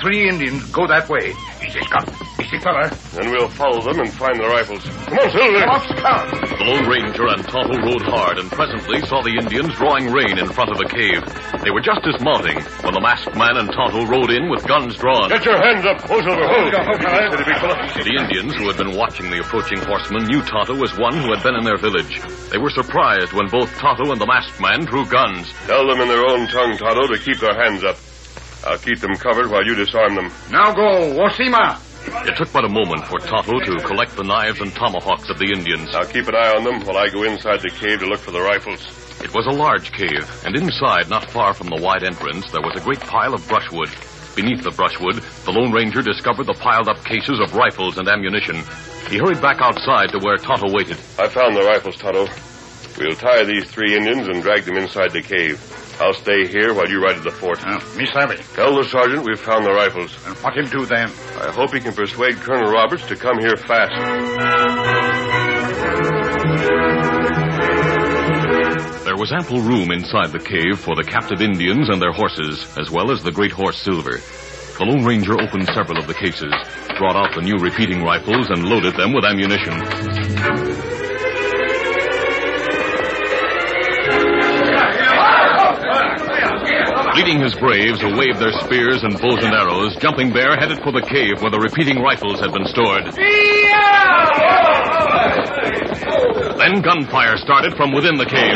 Three 0.00 0.28
Indians 0.28 0.64
go 0.72 0.86
that 0.86 1.08
way. 1.10 1.34
Easy, 1.62 1.80
Scout. 1.82 2.08
Easy, 2.40 2.58
fella. 2.58 2.88
Then 3.12 3.30
we'll 3.30 3.48
follow 3.48 3.82
them 3.82 4.00
and 4.00 4.10
find 4.10 4.40
the 4.40 4.46
rifles. 4.46 4.82
Come 5.06 5.18
on, 5.18 5.30
Silver. 5.30 5.68
Off, 5.68 5.84
Scout. 5.84 6.47
The 6.58 6.66
Lone 6.66 6.90
Ranger 6.90 7.26
and 7.30 7.46
Tonto 7.46 7.78
rode 7.78 8.02
hard 8.02 8.38
and 8.42 8.50
presently 8.50 8.98
saw 9.06 9.22
the 9.22 9.30
Indians 9.30 9.70
drawing 9.78 10.10
rein 10.10 10.42
in 10.42 10.50
front 10.50 10.74
of 10.74 10.82
a 10.82 10.90
cave. 10.90 11.22
They 11.62 11.70
were 11.70 11.80
just 11.80 12.02
dismounting 12.02 12.58
when 12.82 12.98
the 12.98 13.00
masked 13.00 13.38
man 13.38 13.62
and 13.62 13.70
Tonto 13.70 14.02
rode 14.10 14.34
in 14.34 14.50
with 14.50 14.66
guns 14.66 14.98
drawn. 14.98 15.30
Get 15.30 15.46
your 15.46 15.54
hands 15.54 15.86
up. 15.86 16.02
Silver. 16.02 16.34
Steady, 16.98 17.46
big 17.46 17.58
fella. 17.62 17.78
The 17.94 18.10
Indians, 18.10 18.58
who 18.58 18.66
had 18.66 18.74
been 18.74 18.98
watching 18.98 19.30
the 19.30 19.38
approaching 19.38 19.78
horsemen, 19.86 20.26
knew 20.26 20.42
Tonto 20.42 20.74
as 20.82 20.98
one 20.98 21.14
who 21.14 21.30
had 21.30 21.46
been 21.46 21.54
in 21.54 21.62
their 21.62 21.78
village. 21.78 22.18
They 22.50 22.58
were 22.58 22.74
surprised 22.74 23.30
when 23.32 23.46
both 23.46 23.70
Tonto 23.78 24.10
and 24.10 24.18
the 24.18 24.26
masked 24.26 24.58
man 24.58 24.82
drew 24.82 25.06
guns. 25.06 25.46
Tell 25.70 25.86
them 25.86 26.02
in 26.02 26.10
their 26.10 26.26
own 26.26 26.50
tongue, 26.50 26.74
Tonto, 26.74 27.06
to 27.06 27.22
keep 27.22 27.38
their 27.38 27.54
hands 27.54 27.86
up. 27.86 28.02
I'll 28.66 28.82
keep 28.82 28.98
them 28.98 29.14
covered 29.14 29.46
while 29.46 29.62
you 29.64 29.78
disarm 29.78 30.18
them. 30.18 30.34
Now 30.50 30.74
go, 30.74 31.14
Wasima. 31.14 31.78
It 32.26 32.36
took 32.36 32.52
but 32.52 32.64
a 32.64 32.68
moment 32.68 33.04
for 33.06 33.18
Tonto 33.18 33.60
to 33.60 33.76
collect 33.84 34.16
the 34.16 34.24
knives 34.24 34.60
and 34.60 34.72
tomahawks 34.72 35.28
of 35.28 35.38
the 35.38 35.52
Indians. 35.52 35.94
I'll 35.94 36.06
keep 36.06 36.26
an 36.26 36.34
eye 36.34 36.54
on 36.56 36.64
them 36.64 36.80
while 36.86 36.96
I 36.96 37.08
go 37.08 37.22
inside 37.24 37.60
the 37.60 37.70
cave 37.70 38.00
to 38.00 38.06
look 38.06 38.20
for 38.20 38.30
the 38.30 38.40
rifles. 38.40 38.80
It 39.22 39.34
was 39.34 39.46
a 39.46 39.50
large 39.50 39.92
cave, 39.92 40.24
and 40.46 40.56
inside, 40.56 41.10
not 41.10 41.30
far 41.30 41.52
from 41.52 41.68
the 41.68 41.80
wide 41.82 42.04
entrance, 42.04 42.50
there 42.50 42.62
was 42.62 42.76
a 42.76 42.84
great 42.84 43.00
pile 43.00 43.34
of 43.34 43.46
brushwood. 43.48 43.90
Beneath 44.36 44.62
the 44.62 44.70
brushwood, 44.70 45.16
the 45.44 45.50
Lone 45.50 45.72
Ranger 45.72 46.02
discovered 46.02 46.46
the 46.46 46.54
piled 46.54 46.88
up 46.88 47.04
cases 47.04 47.40
of 47.40 47.54
rifles 47.54 47.98
and 47.98 48.08
ammunition. 48.08 48.62
He 49.10 49.18
hurried 49.18 49.42
back 49.42 49.60
outside 49.60 50.10
to 50.10 50.18
where 50.18 50.36
Tonto 50.36 50.72
waited. 50.72 50.96
I 51.18 51.28
found 51.28 51.56
the 51.56 51.64
rifles, 51.64 51.96
Tonto. 51.96 52.28
We'll 52.98 53.16
tie 53.16 53.44
these 53.44 53.70
three 53.70 53.96
Indians 53.96 54.28
and 54.28 54.42
drag 54.42 54.64
them 54.64 54.76
inside 54.76 55.10
the 55.10 55.22
cave. 55.22 55.77
I'll 56.00 56.14
stay 56.14 56.46
here 56.46 56.72
while 56.74 56.88
you 56.88 57.02
ride 57.02 57.16
to 57.16 57.20
the 57.20 57.32
fort. 57.32 57.58
Uh, 57.66 57.80
me 57.96 58.06
savvy. 58.06 58.36
Tell 58.54 58.76
the 58.76 58.84
sergeant 58.84 59.24
we've 59.24 59.40
found 59.40 59.66
the 59.66 59.72
rifles. 59.72 60.14
And 60.26 60.36
what 60.36 60.56
him 60.56 60.66
do 60.66 60.86
then? 60.86 61.10
I 61.40 61.50
hope 61.50 61.74
he 61.74 61.80
can 61.80 61.92
persuade 61.92 62.36
Colonel 62.36 62.70
Roberts 62.70 63.04
to 63.06 63.16
come 63.16 63.38
here 63.40 63.56
fast. 63.56 63.92
There 69.04 69.16
was 69.16 69.32
ample 69.32 69.60
room 69.60 69.90
inside 69.90 70.30
the 70.30 70.38
cave 70.38 70.78
for 70.78 70.94
the 70.94 71.02
captive 71.02 71.40
Indians 71.40 71.88
and 71.88 72.00
their 72.00 72.12
horses, 72.12 72.64
as 72.78 72.90
well 72.90 73.10
as 73.10 73.24
the 73.24 73.32
great 73.32 73.50
horse 73.50 73.78
Silver. 73.78 74.18
The 74.78 74.84
Lone 74.84 75.04
Ranger 75.04 75.40
opened 75.40 75.66
several 75.74 75.98
of 75.98 76.06
the 76.06 76.14
cases, 76.14 76.54
brought 76.98 77.16
out 77.16 77.34
the 77.34 77.42
new 77.42 77.56
repeating 77.56 78.04
rifles, 78.04 78.48
and 78.50 78.64
loaded 78.64 78.94
them 78.94 79.12
with 79.12 79.24
ammunition. 79.24 80.67
Leading 87.18 87.40
his 87.40 87.54
braves 87.56 88.00
who 88.00 88.16
waved 88.16 88.38
their 88.38 88.52
spears 88.62 89.02
and 89.02 89.20
bows 89.20 89.42
and 89.42 89.52
arrows, 89.52 89.96
Jumping 89.96 90.32
Bear 90.32 90.54
headed 90.54 90.78
for 90.84 90.92
the 90.92 91.02
cave 91.02 91.42
where 91.42 91.50
the 91.50 91.58
repeating 91.58 92.00
rifles 92.00 92.38
had 92.38 92.52
been 92.52 92.64
stored. 92.70 93.06
Then 96.62 96.80
gunfire 96.80 97.36
started 97.38 97.74
from 97.74 97.90
within 97.90 98.14
the 98.14 98.24
cave. 98.24 98.54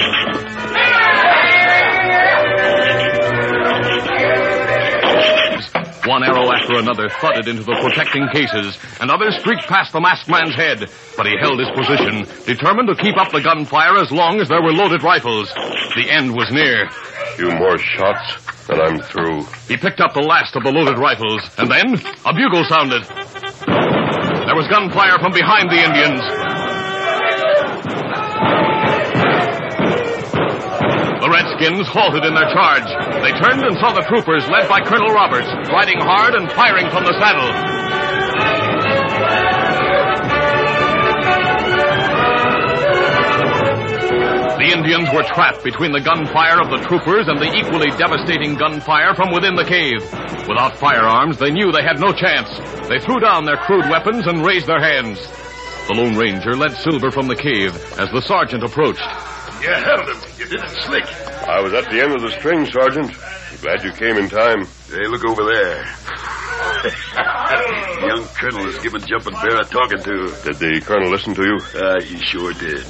One 6.06 6.22
arrow 6.22 6.46
after 6.54 6.78
another 6.78 7.08
thudded 7.08 7.48
into 7.48 7.64
the 7.64 7.78
protecting 7.82 8.28
cases, 8.32 8.78
and 9.00 9.10
others 9.10 9.38
streaked 9.40 9.66
past 9.66 9.92
the 9.92 10.00
masked 10.00 10.28
man's 10.28 10.54
head. 10.54 10.88
But 11.16 11.26
he 11.26 11.34
held 11.40 11.58
his 11.58 11.70
position, 11.74 12.26
determined 12.46 12.88
to 12.88 12.94
keep 12.94 13.18
up 13.18 13.32
the 13.32 13.40
gunfire 13.40 13.96
as 13.98 14.12
long 14.12 14.40
as 14.40 14.48
there 14.48 14.62
were 14.62 14.72
loaded 14.72 15.02
rifles. 15.02 15.52
The 15.94 16.06
end 16.08 16.34
was 16.34 16.52
near. 16.52 16.86
A 16.86 17.36
Few 17.36 17.50
more 17.52 17.78
shots, 17.78 18.51
and 18.68 18.80
I'm 18.80 19.00
through. 19.02 19.44
He 19.68 19.76
picked 19.76 20.00
up 20.00 20.14
the 20.14 20.22
last 20.22 20.56
of 20.56 20.62
the 20.62 20.70
loaded 20.70 20.98
rifles, 20.98 21.42
and 21.58 21.70
then 21.70 21.94
a 22.24 22.32
bugle 22.34 22.64
sounded. 22.64 23.02
There 23.04 24.56
was 24.56 24.68
gunfire 24.68 25.18
from 25.18 25.32
behind 25.32 25.70
the 25.70 25.80
Indians. 25.82 26.22
The 31.22 31.30
Redskins 31.30 31.86
halted 31.88 32.24
in 32.24 32.34
their 32.34 32.50
charge. 32.52 32.88
They 33.22 33.32
turned 33.38 33.62
and 33.62 33.78
saw 33.78 33.92
the 33.94 34.02
troopers, 34.08 34.48
led 34.50 34.68
by 34.68 34.80
Colonel 34.80 35.14
Roberts, 35.14 35.48
riding 35.70 36.00
hard 36.00 36.34
and 36.34 36.50
firing 36.52 36.90
from 36.90 37.04
the 37.04 37.14
saddle. 37.18 37.81
Were 45.14 45.22
trapped 45.22 45.62
between 45.62 45.92
the 45.92 46.00
gunfire 46.00 46.60
of 46.60 46.70
the 46.70 46.80
troopers 46.88 47.28
and 47.28 47.38
the 47.40 47.52
equally 47.52 47.90
devastating 47.96 48.54
gunfire 48.56 49.14
from 49.14 49.32
within 49.32 49.54
the 49.54 49.64
cave. 49.64 50.00
Without 50.48 50.76
firearms, 50.76 51.38
they 51.38 51.50
knew 51.50 51.70
they 51.70 51.82
had 51.82 52.00
no 52.00 52.12
chance. 52.12 52.48
They 52.88 52.98
threw 52.98 53.20
down 53.20 53.44
their 53.44 53.56
crude 53.56 53.88
weapons 53.88 54.26
and 54.26 54.44
raised 54.44 54.66
their 54.66 54.80
hands. 54.80 55.20
The 55.88 55.94
Lone 55.94 56.16
Ranger 56.16 56.54
led 56.54 56.72
Silver 56.76 57.10
from 57.10 57.28
the 57.28 57.36
cave 57.36 57.74
as 57.98 58.10
the 58.10 58.22
sergeant 58.22 58.64
approached. 58.64 59.04
You 59.62 59.68
held 59.70 60.08
him. 60.08 60.16
You 60.38 60.46
did 60.46 60.62
it 60.64 60.70
slick. 60.82 61.04
I 61.46 61.60
was 61.60 61.72
at 61.72 61.90
the 61.90 62.00
end 62.00 62.14
of 62.14 62.22
the 62.22 62.30
string, 62.30 62.66
Sergeant. 62.66 63.14
I'm 63.14 63.58
glad 63.60 63.84
you 63.84 63.92
came 63.92 64.16
in 64.16 64.28
time. 64.28 64.64
Hey, 64.88 65.06
look 65.06 65.24
over 65.24 65.44
there. 65.44 65.84
The 66.82 68.08
Young 68.08 68.24
Colonel 68.24 68.66
is 68.68 68.78
giving 68.80 69.02
Jumping 69.02 69.34
Bear 69.34 69.60
a 69.60 69.64
talking 69.64 70.02
to. 70.02 70.34
Did 70.44 70.56
the 70.56 70.82
Colonel 70.84 71.10
listen 71.10 71.34
to 71.34 71.42
you? 71.42 71.58
Uh, 71.78 72.00
he 72.02 72.16
sure 72.18 72.52
did. 72.52 72.84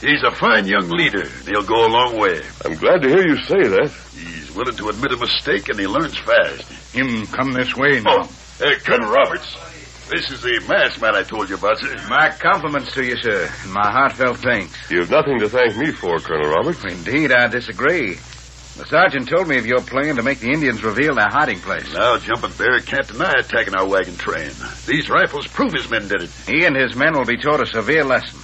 He's 0.00 0.22
a 0.22 0.30
fine 0.30 0.66
young 0.66 0.90
leader, 0.90 1.22
and 1.22 1.48
he'll 1.48 1.62
go 1.62 1.86
a 1.86 1.88
long 1.88 2.18
way. 2.18 2.42
I'm 2.64 2.74
glad 2.74 3.02
to 3.02 3.08
hear 3.08 3.26
you 3.26 3.36
say 3.44 3.62
that. 3.62 3.90
He's 4.12 4.54
willing 4.54 4.76
to 4.76 4.90
admit 4.90 5.12
a 5.12 5.16
mistake, 5.16 5.68
and 5.70 5.78
he 5.78 5.86
learns 5.86 6.16
fast. 6.18 6.94
Him 6.94 7.26
come 7.28 7.52
this 7.52 7.74
way 7.74 8.00
now. 8.00 8.18
Oh, 8.20 8.30
hey, 8.58 8.76
Colonel 8.76 9.10
Roberts. 9.10 9.56
This 10.10 10.30
is 10.30 10.42
the 10.42 10.62
masked 10.68 11.00
man 11.00 11.16
I 11.16 11.22
told 11.22 11.48
you 11.48 11.56
about, 11.56 11.78
sir. 11.78 11.94
My 12.08 12.28
compliments 12.28 12.92
to 12.92 13.04
you, 13.04 13.16
sir, 13.16 13.50
and 13.64 13.72
my 13.72 13.90
heartfelt 13.90 14.38
thanks. 14.38 14.90
You've 14.90 15.10
nothing 15.10 15.40
to 15.40 15.48
thank 15.48 15.76
me 15.76 15.90
for, 15.92 16.18
Colonel 16.18 16.50
Roberts. 16.50 16.84
Indeed, 16.84 17.32
I 17.32 17.48
disagree. 17.48 18.14
The 18.76 18.84
sergeant 18.86 19.28
told 19.30 19.48
me 19.48 19.56
of 19.56 19.64
your 19.66 19.80
plan 19.80 20.16
to 20.16 20.22
make 20.22 20.40
the 20.40 20.52
Indians 20.52 20.84
reveal 20.84 21.14
their 21.14 21.30
hiding 21.30 21.58
place. 21.60 21.90
Now, 21.94 22.18
Jumping 22.18 22.52
Bear 22.58 22.78
can't 22.80 23.08
deny 23.08 23.32
attacking 23.38 23.74
our 23.74 23.88
wagon 23.88 24.16
train. 24.16 24.50
These 24.86 25.08
rifles 25.08 25.46
prove 25.46 25.72
his 25.72 25.90
men 25.90 26.06
did 26.06 26.22
it. 26.22 26.30
He 26.46 26.66
and 26.66 26.76
his 26.76 26.94
men 26.94 27.14
will 27.14 27.24
be 27.24 27.38
taught 27.38 27.62
a 27.62 27.66
severe 27.66 28.04
lesson. 28.04 28.38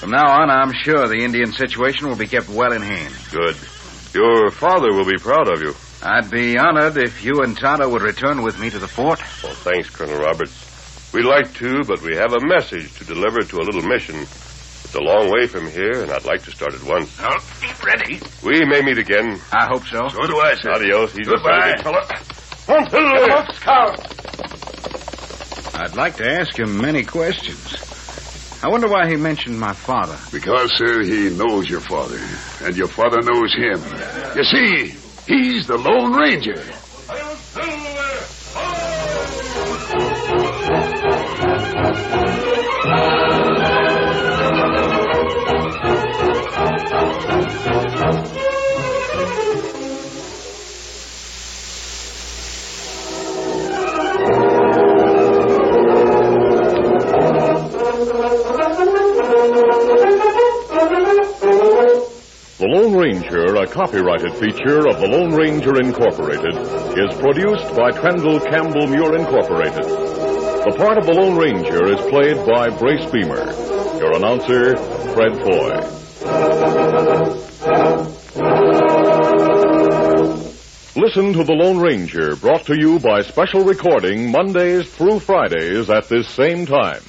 From 0.00 0.10
now 0.12 0.30
on, 0.40 0.48
I'm 0.50 0.72
sure 0.72 1.06
the 1.08 1.22
Indian 1.22 1.52
situation 1.52 2.08
will 2.08 2.16
be 2.16 2.26
kept 2.26 2.48
well 2.48 2.72
in 2.72 2.80
hand. 2.80 3.14
Good. 3.30 3.56
Your 4.14 4.50
father 4.50 4.92
will 4.94 5.04
be 5.04 5.18
proud 5.18 5.46
of 5.48 5.60
you. 5.60 5.74
I'd 6.02 6.30
be 6.30 6.56
honored 6.56 6.96
if 6.96 7.22
you 7.22 7.42
and 7.42 7.54
Tonto 7.56 7.86
would 7.88 8.00
return 8.00 8.42
with 8.42 8.58
me 8.58 8.70
to 8.70 8.78
the 8.78 8.88
fort. 8.88 9.20
Well, 9.44 9.52
thanks, 9.54 9.90
Colonel 9.90 10.18
Roberts. 10.18 11.12
We'd 11.12 11.26
like 11.26 11.52
to, 11.54 11.84
but 11.84 12.00
we 12.00 12.16
have 12.16 12.32
a 12.32 12.40
message 12.40 12.96
to 12.98 13.04
deliver 13.04 13.40
to 13.42 13.56
a 13.58 13.64
little 13.64 13.82
mission. 13.82 14.16
It's 14.16 14.94
a 14.94 15.00
long 15.00 15.30
way 15.30 15.46
from 15.46 15.68
here, 15.70 16.02
and 16.02 16.10
I'd 16.10 16.24
like 16.24 16.42
to 16.44 16.50
start 16.50 16.72
at 16.74 16.82
once. 16.82 17.20
Now, 17.20 17.36
be 17.60 17.68
ready. 17.84 18.20
We 18.42 18.64
may 18.64 18.80
meet 18.80 18.96
again. 18.98 19.38
I 19.52 19.66
hope 19.70 19.84
so. 19.86 20.08
So 20.08 20.26
do 20.26 20.38
I, 20.38 20.54
sir. 20.54 20.70
Adios. 20.72 21.12
He's 21.14 21.28
Goodbye. 21.28 21.72
a 21.72 21.76
big 21.76 21.82
fella. 21.84 22.06
Come 22.66 23.04
on, 23.04 23.54
Scout. 23.54 24.00
I'd 25.78 25.94
like 25.94 26.16
to 26.16 26.26
ask 26.26 26.58
him 26.58 26.80
many 26.80 27.04
questions. 27.04 27.76
I 28.62 28.68
wonder 28.68 28.88
why 28.88 29.08
he 29.08 29.16
mentioned 29.16 29.58
my 29.58 29.72
father. 29.72 30.18
Because, 30.30 30.70
sir, 30.76 31.02
he 31.02 31.30
knows 31.30 31.68
your 31.68 31.80
father, 31.80 32.18
and 32.62 32.76
your 32.76 32.88
father 32.88 33.22
knows 33.22 33.54
him. 33.54 33.80
You 34.36 34.44
see, 34.44 34.94
he's 35.26 35.66
the 35.66 35.78
Lone 35.78 36.12
Ranger. 36.12 36.62
Copyrighted 63.80 64.34
feature 64.34 64.86
of 64.86 65.00
the 65.00 65.08
Lone 65.08 65.32
Ranger 65.32 65.80
Incorporated, 65.80 66.54
is 66.98 67.18
produced 67.18 67.74
by 67.74 67.90
Trendle 67.90 68.38
Campbell 68.50 68.86
Meurer 68.86 69.16
Incorporated. 69.16 69.84
The 69.84 70.74
part 70.76 70.98
of 70.98 71.06
the 71.06 71.14
Lone 71.14 71.34
Ranger 71.34 71.86
is 71.86 71.98
played 72.10 72.36
by 72.46 72.68
Brace 72.68 73.06
Beemer. 73.06 73.48
Your 73.98 74.14
announcer, 74.14 74.76
Fred 75.14 75.32
Foy. 75.40 75.80
Listen 81.00 81.32
to 81.32 81.42
The 81.42 81.56
Lone 81.58 81.78
Ranger, 81.78 82.36
brought 82.36 82.66
to 82.66 82.78
you 82.78 82.98
by 82.98 83.22
special 83.22 83.64
recording 83.64 84.30
Mondays 84.30 84.92
through 84.92 85.20
Fridays 85.20 85.88
at 85.88 86.06
this 86.06 86.28
same 86.28 86.66
time. 86.66 87.00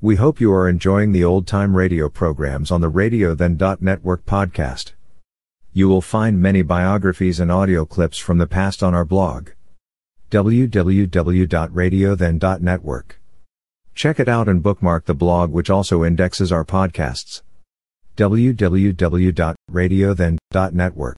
We 0.00 0.16
hope 0.16 0.40
you 0.40 0.50
are 0.54 0.66
enjoying 0.66 1.12
the 1.12 1.24
old 1.24 1.46
time 1.46 1.76
radio 1.76 2.08
programs 2.08 2.70
on 2.70 2.80
the 2.80 2.88
Radio 2.88 3.34
Then 3.34 3.58
Network 3.58 4.24
podcast. 4.24 4.92
You 5.76 5.88
will 5.88 6.00
find 6.00 6.40
many 6.40 6.62
biographies 6.62 7.40
and 7.40 7.50
audio 7.50 7.84
clips 7.84 8.16
from 8.16 8.38
the 8.38 8.46
past 8.46 8.80
on 8.80 8.94
our 8.94 9.04
blog. 9.04 9.48
www.radiothen.network. 10.30 13.20
Check 13.92 14.20
it 14.20 14.28
out 14.28 14.48
and 14.48 14.62
bookmark 14.62 15.06
the 15.06 15.14
blog 15.14 15.50
which 15.50 15.70
also 15.70 16.04
indexes 16.04 16.52
our 16.52 16.64
podcasts. 16.64 17.42
www.radiothen.network. 18.16 21.16